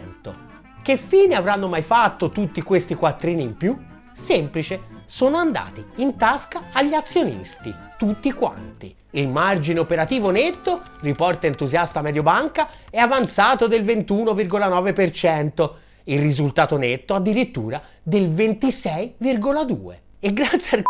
Che 0.82 0.97
fine 0.97 1.36
avranno 1.36 1.68
mai 1.68 1.84
fatto 1.84 2.30
tutti 2.30 2.61
questi 2.61 2.95
quattrini 2.95 3.43
in 3.43 3.57
più? 3.57 3.78
Semplice, 4.13 4.82
sono 5.08 5.38
andati 5.38 5.84
in 5.95 6.18
tasca 6.18 6.64
agli 6.74 6.93
azionisti, 6.93 7.74
tutti 7.97 8.32
quanti. 8.34 8.93
Il 9.12 9.30
margine 9.30 9.80
operativo 9.80 10.30
netto, 10.30 10.82
riporta 10.99 11.47
entusiasta 11.47 12.01
Mediobanca, 12.01 12.68
è 12.89 12.97
avanzato 12.97 13.68
del 13.68 13.86
21,9%, 13.86 15.70
il 16.03 16.20
risultato 16.20 16.78
netto 16.78 17.16
addirittura 17.16 17.82
del 18.03 18.30
26,2%. 18.30 19.95
E 20.20 20.34
grazie 20.34 20.78
al 20.78 20.84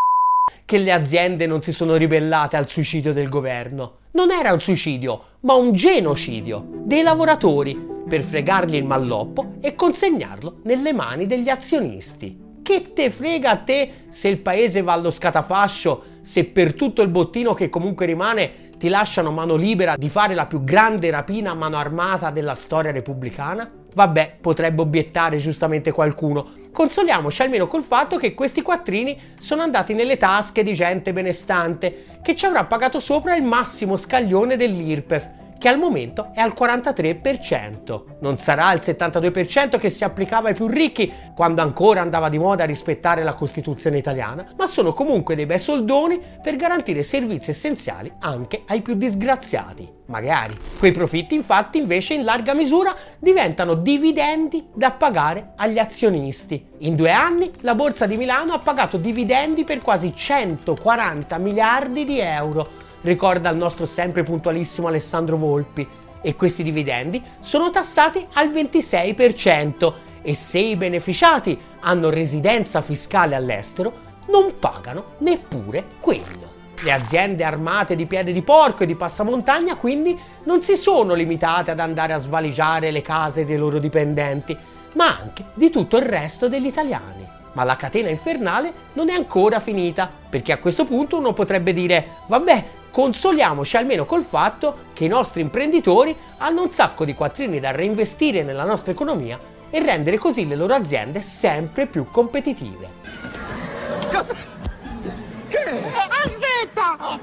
che 0.65 0.78
le 0.78 0.91
aziende 0.91 1.45
non 1.45 1.61
si 1.61 1.72
sono 1.72 1.95
ribellate 1.95 2.57
al 2.57 2.68
suicidio 2.68 3.13
del 3.13 3.30
governo. 3.30 3.97
Non 4.11 4.32
era 4.32 4.51
un 4.51 4.59
suicidio, 4.59 5.24
ma 5.41 5.53
un 5.53 5.74
genocidio 5.74 6.65
dei 6.84 7.03
lavoratori 7.03 7.95
per 8.07 8.24
fregargli 8.24 8.76
il 8.76 8.86
malloppo 8.86 9.55
e 9.61 9.76
consegnarlo 9.76 10.59
nelle 10.63 10.91
mani 10.91 11.28
degli 11.28 11.49
azionisti. 11.49 12.46
Che 12.68 12.91
te 12.91 13.09
frega 13.09 13.49
a 13.49 13.55
te 13.55 13.91
se 14.09 14.28
il 14.28 14.39
paese 14.39 14.82
va 14.82 14.91
allo 14.91 15.09
scatafascio, 15.09 16.03
se 16.20 16.43
per 16.43 16.74
tutto 16.74 17.01
il 17.01 17.07
bottino 17.07 17.53
che 17.53 17.70
comunque 17.70 18.05
rimane 18.05 18.72
ti 18.78 18.89
lasciano 18.89 19.32
mano 19.32 19.55
libera 19.55 19.95
di 19.95 20.09
fare 20.09 20.34
la 20.34 20.47
più 20.47 20.65
grande 20.65 21.09
rapina 21.09 21.51
a 21.51 21.53
mano 21.53 21.78
armata 21.78 22.30
della 22.30 22.55
storia 22.55 22.91
repubblicana? 22.91 23.72
Vabbè, 23.93 24.39
potrebbe 24.41 24.82
obiettare 24.82 25.38
giustamente 25.38 25.93
qualcuno. 25.93 26.45
Consoliamoci 26.74 27.41
almeno 27.41 27.68
col 27.68 27.84
fatto 27.84 28.18
che 28.18 28.34
questi 28.34 28.61
quattrini 28.61 29.18
sono 29.39 29.61
andati 29.61 29.93
nelle 29.93 30.18
tasche 30.18 30.61
di 30.61 30.74
gente 30.74 31.13
benestante, 31.13 32.20
che 32.22 32.36
ci 32.36 32.45
avrà 32.45 32.65
pagato 32.65 32.99
sopra 32.99 33.34
il 33.38 33.43
massimo 33.43 33.95
scaglione 33.95 34.57
dell'IRPEF, 34.57 35.30
che 35.58 35.68
al 35.68 35.78
momento 35.78 36.30
è 36.34 36.39
al 36.39 36.53
43%. 36.58 38.03
Non 38.20 38.38
sarà 38.38 38.72
il 38.74 38.82
72% 38.84 39.78
che 39.78 39.89
si 39.89 40.03
applicava 40.03 40.49
ai 40.49 40.55
più 40.55 40.68
ricchi 40.68 41.12
quando 41.36 41.62
ancora 41.62 42.01
andava 42.01 42.30
di 42.30 42.38
moda 42.38 42.66
rispettare 42.66 43.24
la 43.24 43.34
Costituzione 43.34 43.97
italiana, 43.97 44.53
ma 44.55 44.68
sono 44.68 44.93
comunque 44.93 45.36
dei 45.36 45.45
bei 45.45 45.60
soldoni 45.60 46.20
per 46.41 46.55
garantire 46.55 47.03
servizi 47.03 47.51
essenziali 47.51 48.12
anche 48.20 48.64
ai 48.68 48.82
più 48.82 48.95
disgraziati. 48.95 49.95
Magari. 50.08 50.55
Quei 50.80 50.93
profitti 50.93 51.36
infatti 51.36 51.80
invece 51.80 52.14
in 52.14 52.24
larga 52.24 52.53
misura 52.53 52.95
diventano 53.20 53.74
dividendi 53.74 54.68
da 54.74 54.91
pagare 54.91 55.51
agli 55.58 55.80
azionisti. 55.80 56.66
In 56.80 56.95
due 56.95 57.12
anni 57.12 57.51
la 57.62 57.76
Borsa 57.76 58.05
di 58.05 58.16
Milano 58.16 58.53
ha 58.53 58.60
pagato 58.60 58.97
dividendi 58.97 59.66
per 59.66 59.80
quasi 59.80 60.14
140 60.16 61.38
miliardi 61.39 62.05
di 62.05 62.20
euro 62.20 62.86
ricorda 63.01 63.49
il 63.49 63.57
nostro 63.57 63.85
sempre 63.85 64.23
puntualissimo 64.23 64.87
Alessandro 64.87 65.37
Volpi, 65.37 65.87
e 66.21 66.35
questi 66.35 66.63
dividendi 66.63 67.23
sono 67.39 67.69
tassati 67.69 68.25
al 68.33 68.49
26% 68.49 69.93
e 70.21 70.33
se 70.33 70.59
i 70.59 70.75
beneficiati 70.75 71.57
hanno 71.81 72.09
residenza 72.09 72.81
fiscale 72.81 73.35
all'estero 73.35 74.05
non 74.27 74.59
pagano 74.59 75.15
neppure 75.19 75.85
quello. 75.99 76.55
Le 76.83 76.91
aziende 76.91 77.43
armate 77.43 77.95
di 77.95 78.05
piede 78.05 78.33
di 78.33 78.41
porco 78.41 78.83
e 78.83 78.85
di 78.85 78.95
passamontagna 78.95 79.77
quindi 79.77 80.19
non 80.43 80.61
si 80.61 80.75
sono 80.75 81.13
limitate 81.13 81.71
ad 81.71 81.79
andare 81.79 82.13
a 82.13 82.17
svaligiare 82.17 82.91
le 82.91 83.01
case 83.01 83.45
dei 83.45 83.57
loro 83.57 83.79
dipendenti, 83.79 84.55
ma 84.95 85.17
anche 85.17 85.45
di 85.53 85.69
tutto 85.69 85.97
il 85.97 86.03
resto 86.03 86.47
degli 86.47 86.67
italiani. 86.67 87.36
Ma 87.58 87.64
la 87.64 87.76
catena 87.76 88.10
infernale 88.10 88.72
non 88.93 89.10
è 89.10 89.16
ancora 89.16 89.60
finita, 89.60 90.08
perché 90.30 90.51
a 90.51 90.60
questo 90.60 90.86
punto 90.86 91.18
uno 91.18 91.34
potrebbe 91.34 91.74
dire, 91.74 92.18
vabbè, 92.28 92.66
consoliamoci 92.91 93.78
almeno 93.78 94.05
col 94.05 94.22
fatto 94.22 94.89
che 94.93 95.05
i 95.05 95.08
nostri 95.08 95.41
imprenditori 95.41 96.16
hanno 96.38 96.62
un 96.62 96.70
sacco 96.70 97.03
di 97.03 97.16
quattrini 97.16 97.60
da 97.60 97.72
reinvestire 97.72 98.43
nella 98.43 98.64
nostra 98.64 98.91
economia 98.91 99.39
e 99.72 99.84
rendere 99.84 100.20
così 100.20 100.47
le 100.47 100.55
loro 100.55 100.76
aziende 100.76 101.20
sempre 101.22 101.88
più 101.88 102.05
competitive. 102.12 102.89
Cosa? 104.14 104.36
Che? 105.47 105.82
Aspetta! 106.24 107.20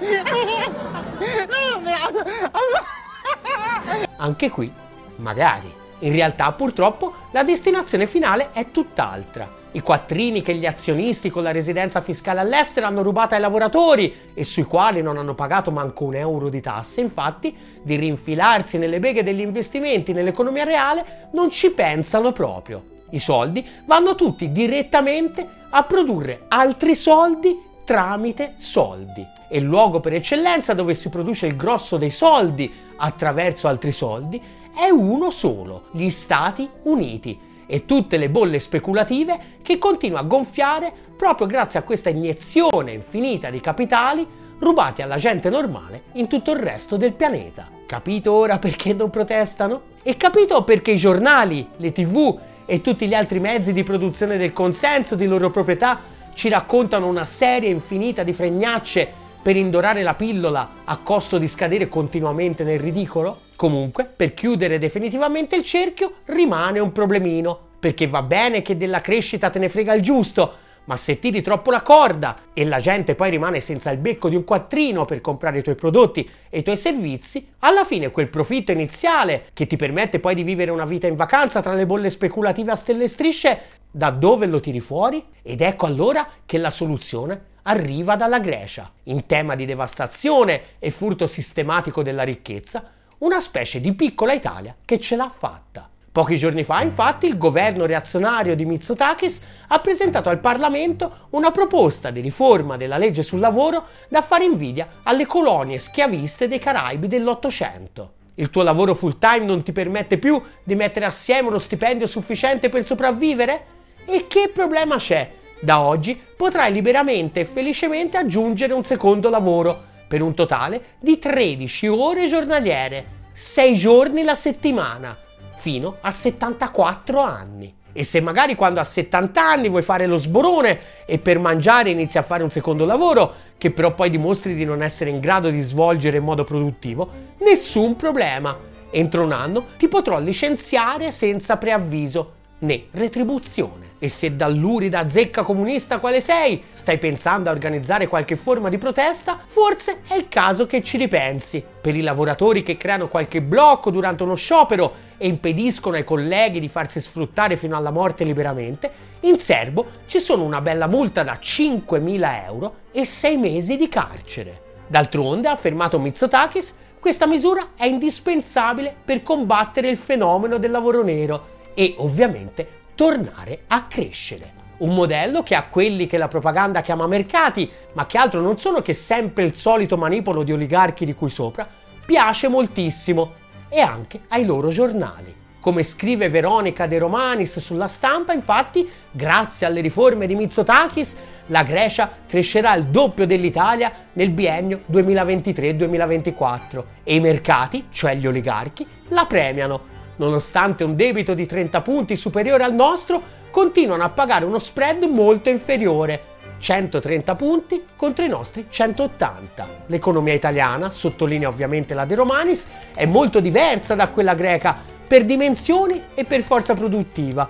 Anche 4.16 4.50
qui, 4.50 4.72
magari. 5.16 5.72
In 6.00 6.10
realtà, 6.10 6.50
purtroppo, 6.50 7.14
la 7.30 7.44
destinazione 7.44 8.08
finale 8.08 8.50
è 8.50 8.72
tutt'altra. 8.72 9.62
I 9.74 9.80
quattrini 9.80 10.40
che 10.40 10.54
gli 10.54 10.66
azionisti 10.66 11.30
con 11.30 11.42
la 11.42 11.50
residenza 11.50 12.00
fiscale 12.00 12.38
all'estero 12.38 12.86
hanno 12.86 13.02
rubato 13.02 13.34
ai 13.34 13.40
lavoratori 13.40 14.30
e 14.32 14.44
sui 14.44 14.62
quali 14.62 15.02
non 15.02 15.18
hanno 15.18 15.34
pagato 15.34 15.72
manco 15.72 16.04
un 16.04 16.14
euro 16.14 16.48
di 16.48 16.60
tasse, 16.60 17.00
infatti, 17.00 17.56
di 17.82 17.96
rinfilarsi 17.96 18.78
nelle 18.78 19.00
beghe 19.00 19.24
degli 19.24 19.40
investimenti 19.40 20.12
nell'economia 20.12 20.62
reale 20.62 21.28
non 21.32 21.50
ci 21.50 21.72
pensano 21.72 22.30
proprio. 22.30 22.84
I 23.10 23.18
soldi 23.18 23.66
vanno 23.84 24.14
tutti 24.14 24.52
direttamente 24.52 25.44
a 25.70 25.82
produrre 25.82 26.44
altri 26.46 26.94
soldi 26.94 27.60
tramite 27.84 28.52
soldi. 28.54 29.26
E 29.48 29.58
il 29.58 29.64
luogo 29.64 29.98
per 29.98 30.14
eccellenza 30.14 30.72
dove 30.74 30.94
si 30.94 31.08
produce 31.08 31.46
il 31.48 31.56
grosso 31.56 31.96
dei 31.96 32.10
soldi 32.10 32.72
attraverso 32.98 33.66
altri 33.66 33.90
soldi 33.90 34.40
è 34.72 34.88
uno 34.88 35.30
solo, 35.30 35.86
gli 35.90 36.10
Stati 36.10 36.70
Uniti 36.84 37.52
e 37.66 37.84
tutte 37.84 38.16
le 38.16 38.30
bolle 38.30 38.58
speculative 38.58 39.38
che 39.62 39.78
continua 39.78 40.20
a 40.20 40.24
gonfiare 40.24 40.92
proprio 41.16 41.46
grazie 41.46 41.78
a 41.78 41.82
questa 41.82 42.10
iniezione 42.10 42.92
infinita 42.92 43.50
di 43.50 43.60
capitali 43.60 44.26
rubati 44.58 45.02
alla 45.02 45.16
gente 45.16 45.50
normale 45.50 46.04
in 46.12 46.28
tutto 46.28 46.52
il 46.52 46.58
resto 46.58 46.96
del 46.96 47.14
pianeta. 47.14 47.68
Capito 47.86 48.32
ora 48.32 48.58
perché 48.58 48.92
non 48.94 49.10
protestano? 49.10 49.92
E 50.02 50.16
capito 50.16 50.64
perché 50.64 50.92
i 50.92 50.96
giornali, 50.96 51.68
le 51.76 51.92
tv 51.92 52.38
e 52.66 52.80
tutti 52.80 53.06
gli 53.06 53.14
altri 53.14 53.40
mezzi 53.40 53.72
di 53.72 53.82
produzione 53.82 54.36
del 54.36 54.52
consenso 54.52 55.14
di 55.14 55.26
loro 55.26 55.50
proprietà 55.50 56.00
ci 56.34 56.48
raccontano 56.48 57.06
una 57.06 57.24
serie 57.24 57.70
infinita 57.70 58.22
di 58.22 58.32
fregnacce 58.32 59.22
per 59.44 59.56
indorare 59.56 60.02
la 60.02 60.14
pillola 60.14 60.70
a 60.84 60.96
costo 60.96 61.36
di 61.36 61.46
scadere 61.46 61.90
continuamente 61.90 62.64
nel 62.64 62.80
ridicolo? 62.80 63.40
Comunque, 63.56 64.06
per 64.06 64.32
chiudere 64.32 64.78
definitivamente 64.78 65.54
il 65.54 65.62
cerchio, 65.62 66.14
rimane 66.24 66.78
un 66.78 66.92
problemino. 66.92 67.72
perché 67.84 68.06
va 68.06 68.22
bene 68.22 68.62
che 68.62 68.78
della 68.78 69.02
crescita 69.02 69.50
te 69.50 69.58
ne 69.58 69.68
frega 69.68 69.92
il 69.92 70.00
giusto, 70.00 70.52
ma 70.86 70.96
se 70.96 71.18
tiri 71.18 71.42
troppo 71.42 71.70
la 71.70 71.82
corda 71.82 72.34
e 72.54 72.64
la 72.64 72.80
gente 72.80 73.14
poi 73.14 73.28
rimane 73.28 73.60
senza 73.60 73.90
il 73.90 73.98
becco 73.98 74.30
di 74.30 74.36
un 74.36 74.44
quattrino 74.44 75.04
per 75.04 75.20
comprare 75.20 75.58
i 75.58 75.62
tuoi 75.62 75.74
prodotti 75.74 76.26
e 76.48 76.60
i 76.60 76.62
tuoi 76.62 76.78
servizi, 76.78 77.46
alla 77.58 77.84
fine 77.84 78.10
quel 78.10 78.30
profitto 78.30 78.72
iniziale 78.72 79.48
che 79.52 79.66
ti 79.66 79.76
permette 79.76 80.18
poi 80.18 80.34
di 80.34 80.42
vivere 80.42 80.70
una 80.70 80.86
vita 80.86 81.06
in 81.06 81.14
vacanza 81.14 81.60
tra 81.60 81.74
le 81.74 81.84
bolle 81.84 82.08
speculative 82.08 82.72
a 82.72 82.76
stelle 82.76 83.04
e 83.04 83.08
strisce, 83.08 83.60
da 83.90 84.08
dove 84.08 84.46
lo 84.46 84.60
tiri 84.60 84.80
fuori? 84.80 85.22
Ed 85.42 85.60
ecco 85.60 85.84
allora 85.84 86.26
che 86.46 86.56
la 86.56 86.70
soluzione 86.70 87.52
arriva 87.64 88.16
dalla 88.16 88.40
Grecia, 88.40 88.90
in 89.04 89.26
tema 89.26 89.54
di 89.54 89.66
devastazione 89.66 90.62
e 90.78 90.90
furto 90.90 91.26
sistematico 91.26 92.02
della 92.02 92.22
ricchezza, 92.22 92.90
una 93.18 93.40
specie 93.40 93.80
di 93.80 93.94
piccola 93.94 94.32
Italia 94.32 94.74
che 94.84 94.98
ce 94.98 95.16
l'ha 95.16 95.28
fatta. 95.28 95.88
Pochi 96.12 96.36
giorni 96.36 96.62
fa, 96.62 96.80
infatti, 96.80 97.26
il 97.26 97.36
governo 97.36 97.86
reazionario 97.86 98.54
di 98.54 98.64
Mitsotakis 98.64 99.40
ha 99.68 99.80
presentato 99.80 100.28
al 100.28 100.38
Parlamento 100.38 101.26
una 101.30 101.50
proposta 101.50 102.10
di 102.10 102.20
riforma 102.20 102.76
della 102.76 102.98
legge 102.98 103.24
sul 103.24 103.40
lavoro 103.40 103.86
da 104.08 104.22
fare 104.22 104.44
invidia 104.44 105.00
alle 105.02 105.26
colonie 105.26 105.80
schiaviste 105.80 106.46
dei 106.46 106.60
Caraibi 106.60 107.08
dell'Ottocento. 107.08 108.12
Il 108.36 108.50
tuo 108.50 108.62
lavoro 108.62 108.94
full 108.94 109.18
time 109.18 109.44
non 109.44 109.64
ti 109.64 109.72
permette 109.72 110.18
più 110.18 110.40
di 110.62 110.76
mettere 110.76 111.06
assieme 111.06 111.48
uno 111.48 111.58
stipendio 111.58 112.06
sufficiente 112.06 112.68
per 112.68 112.84
sopravvivere? 112.84 113.66
E 114.04 114.26
che 114.28 114.50
problema 114.52 114.96
c'è? 114.96 115.32
Da 115.64 115.80
oggi 115.80 116.20
potrai 116.36 116.70
liberamente 116.74 117.40
e 117.40 117.44
felicemente 117.46 118.18
aggiungere 118.18 118.74
un 118.74 118.84
secondo 118.84 119.30
lavoro 119.30 119.92
per 120.06 120.20
un 120.20 120.34
totale 120.34 120.98
di 121.00 121.18
13 121.18 121.86
ore 121.86 122.26
giornaliere, 122.26 123.06
6 123.32 123.74
giorni 123.74 124.24
la 124.24 124.34
settimana 124.34 125.16
fino 125.54 125.96
a 126.02 126.10
74 126.10 127.18
anni. 127.18 127.74
E 127.94 128.04
se 128.04 128.20
magari 128.20 128.56
quando 128.56 128.78
a 128.78 128.84
70 128.84 129.40
anni 129.42 129.70
vuoi 129.70 129.80
fare 129.80 130.04
lo 130.04 130.18
sborone 130.18 130.78
e 131.06 131.18
per 131.18 131.38
mangiare 131.38 131.88
inizi 131.88 132.18
a 132.18 132.22
fare 132.22 132.42
un 132.42 132.50
secondo 132.50 132.84
lavoro, 132.84 133.32
che 133.56 133.70
però 133.70 133.94
poi 133.94 134.10
dimostri 134.10 134.54
di 134.54 134.66
non 134.66 134.82
essere 134.82 135.08
in 135.08 135.18
grado 135.18 135.48
di 135.48 135.60
svolgere 135.60 136.18
in 136.18 136.24
modo 136.24 136.44
produttivo, 136.44 137.08
nessun 137.38 137.96
problema. 137.96 138.54
Entro 138.90 139.22
un 139.22 139.32
anno 139.32 139.64
ti 139.78 139.88
potrò 139.88 140.20
licenziare 140.20 141.10
senza 141.10 141.56
preavviso 141.56 142.32
né 142.58 142.84
retribuzione. 142.90 143.93
E 144.04 144.10
se 144.10 144.36
dall'urida 144.36 145.08
zecca 145.08 145.42
comunista 145.42 145.98
quale 145.98 146.20
sei 146.20 146.62
stai 146.72 146.98
pensando 146.98 147.48
a 147.48 147.52
organizzare 147.52 148.06
qualche 148.06 148.36
forma 148.36 148.68
di 148.68 148.76
protesta, 148.76 149.40
forse 149.46 150.02
è 150.06 150.12
il 150.12 150.28
caso 150.28 150.66
che 150.66 150.82
ci 150.82 150.98
ripensi. 150.98 151.64
Per 151.80 151.96
i 151.96 152.02
lavoratori 152.02 152.62
che 152.62 152.76
creano 152.76 153.08
qualche 153.08 153.40
blocco 153.40 153.90
durante 153.90 154.22
uno 154.22 154.34
sciopero 154.34 154.92
e 155.16 155.26
impediscono 155.26 155.96
ai 155.96 156.04
colleghi 156.04 156.60
di 156.60 156.68
farsi 156.68 157.00
sfruttare 157.00 157.56
fino 157.56 157.78
alla 157.78 157.90
morte 157.90 158.24
liberamente, 158.24 158.92
in 159.20 159.38
serbo 159.38 159.86
ci 160.04 160.18
sono 160.18 160.44
una 160.44 160.60
bella 160.60 160.86
multa 160.86 161.22
da 161.22 161.38
5.000 161.42 162.44
euro 162.44 162.74
e 162.92 163.06
6 163.06 163.36
mesi 163.38 163.78
di 163.78 163.88
carcere. 163.88 164.82
D'altronde, 164.86 165.48
ha 165.48 165.52
affermato 165.52 165.98
Mitsotakis, 165.98 166.74
questa 167.00 167.26
misura 167.26 167.68
è 167.74 167.86
indispensabile 167.86 168.94
per 169.02 169.22
combattere 169.22 169.88
il 169.88 169.96
fenomeno 169.96 170.58
del 170.58 170.72
lavoro 170.72 171.02
nero 171.02 171.52
e 171.72 171.94
ovviamente 171.96 172.82
tornare 172.94 173.62
a 173.68 173.84
crescere. 173.84 174.62
Un 174.76 174.94
modello 174.94 175.42
che 175.42 175.54
ha 175.54 175.64
quelli 175.64 176.06
che 176.06 176.18
la 176.18 176.28
propaganda 176.28 176.82
chiama 176.82 177.06
mercati, 177.06 177.70
ma 177.92 178.06
che 178.06 178.18
altro 178.18 178.40
non 178.40 178.58
sono 178.58 178.82
che 178.82 178.92
sempre 178.92 179.44
il 179.44 179.54
solito 179.54 179.96
manipolo 179.96 180.42
di 180.42 180.52
oligarchi 180.52 181.04
di 181.04 181.14
cui 181.14 181.30
sopra, 181.30 181.68
piace 182.04 182.48
moltissimo 182.48 183.34
e 183.68 183.80
anche 183.80 184.20
ai 184.28 184.44
loro 184.44 184.68
giornali. 184.68 185.42
Come 185.60 185.82
scrive 185.82 186.28
Veronica 186.28 186.86
De 186.86 186.98
Romanis 186.98 187.58
sulla 187.58 187.88
stampa, 187.88 188.34
infatti, 188.34 188.86
grazie 189.10 189.66
alle 189.66 189.80
riforme 189.80 190.26
di 190.26 190.34
Mitsotakis, 190.34 191.16
la 191.46 191.62
Grecia 191.62 192.10
crescerà 192.28 192.74
il 192.74 192.84
doppio 192.88 193.26
dell'Italia 193.26 193.90
nel 194.12 194.30
biennio 194.30 194.82
2023-2024 194.92 196.84
e 197.02 197.14
i 197.14 197.20
mercati, 197.20 197.86
cioè 197.90 198.14
gli 198.14 198.26
oligarchi, 198.26 198.86
la 199.08 199.24
premiano 199.24 199.93
nonostante 200.16 200.84
un 200.84 200.96
debito 200.96 201.34
di 201.34 201.46
30 201.46 201.80
punti 201.82 202.16
superiore 202.16 202.64
al 202.64 202.74
nostro, 202.74 203.20
continuano 203.50 204.04
a 204.04 204.10
pagare 204.10 204.44
uno 204.44 204.58
spread 204.58 205.04
molto 205.04 205.48
inferiore, 205.48 206.32
130 206.58 207.34
punti 207.34 207.84
contro 207.96 208.24
i 208.24 208.28
nostri 208.28 208.66
180. 208.68 209.84
L'economia 209.86 210.34
italiana, 210.34 210.90
sottolinea 210.90 211.48
ovviamente 211.48 211.94
la 211.94 212.04
De 212.04 212.14
Romanis, 212.14 212.68
è 212.94 213.06
molto 213.06 213.40
diversa 213.40 213.94
da 213.94 214.08
quella 214.08 214.34
greca 214.34 214.76
per 215.06 215.24
dimensioni 215.24 216.02
e 216.14 216.24
per 216.24 216.42
forza 216.42 216.74
produttiva. 216.74 217.48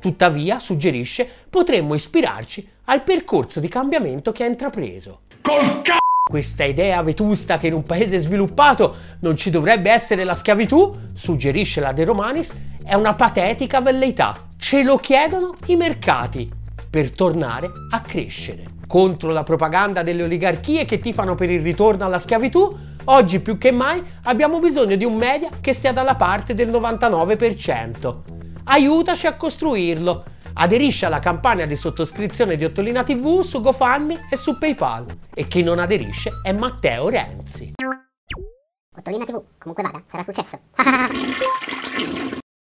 Tuttavia, 0.00 0.58
suggerisce, 0.58 1.28
potremmo 1.48 1.94
ispirarci 1.94 2.68
al 2.84 3.02
percorso 3.02 3.60
di 3.60 3.68
cambiamento 3.68 4.32
che 4.32 4.44
ha 4.44 4.46
intrapreso. 4.46 5.20
Col 5.42 5.82
c***o! 5.82 6.05
Questa 6.28 6.64
idea 6.64 7.00
vetusta 7.04 7.56
che 7.56 7.68
in 7.68 7.72
un 7.72 7.84
paese 7.84 8.18
sviluppato 8.18 8.96
non 9.20 9.36
ci 9.36 9.48
dovrebbe 9.48 9.92
essere 9.92 10.24
la 10.24 10.34
schiavitù, 10.34 10.92
suggerisce 11.12 11.78
la 11.78 11.92
De 11.92 12.02
Romanis, 12.02 12.52
è 12.84 12.94
una 12.94 13.14
patetica 13.14 13.80
velleità. 13.80 14.48
Ce 14.56 14.82
lo 14.82 14.96
chiedono 14.96 15.54
i 15.66 15.76
mercati 15.76 16.50
per 16.90 17.12
tornare 17.12 17.70
a 17.92 18.00
crescere. 18.00 18.64
Contro 18.88 19.30
la 19.30 19.44
propaganda 19.44 20.02
delle 20.02 20.24
oligarchie 20.24 20.84
che 20.84 20.98
tifano 20.98 21.36
per 21.36 21.48
il 21.48 21.62
ritorno 21.62 22.04
alla 22.04 22.18
schiavitù, 22.18 22.76
oggi 23.04 23.38
più 23.38 23.56
che 23.56 23.70
mai 23.70 24.02
abbiamo 24.24 24.58
bisogno 24.58 24.96
di 24.96 25.04
un 25.04 25.14
media 25.14 25.50
che 25.60 25.72
stia 25.72 25.92
dalla 25.92 26.16
parte 26.16 26.54
del 26.54 26.70
99%. 26.70 28.14
Aiutaci 28.64 29.28
a 29.28 29.34
costruirlo 29.34 30.24
Aderisce 30.58 31.04
alla 31.04 31.18
campagna 31.18 31.66
di 31.66 31.76
sottoscrizione 31.76 32.56
di 32.56 32.64
Ottolina 32.64 33.02
TV 33.02 33.42
su 33.42 33.60
GoFundMe 33.60 34.26
e 34.30 34.36
su 34.36 34.56
PayPal. 34.56 35.18
E 35.34 35.46
chi 35.48 35.62
non 35.62 35.78
aderisce 35.78 36.40
è 36.42 36.52
Matteo 36.52 37.10
Renzi. 37.10 37.74
Ottolina 38.96 39.24
TV, 39.24 39.42
comunque 39.58 39.82
vada, 39.82 40.02
sarà 40.06 40.22
successo. 40.22 40.58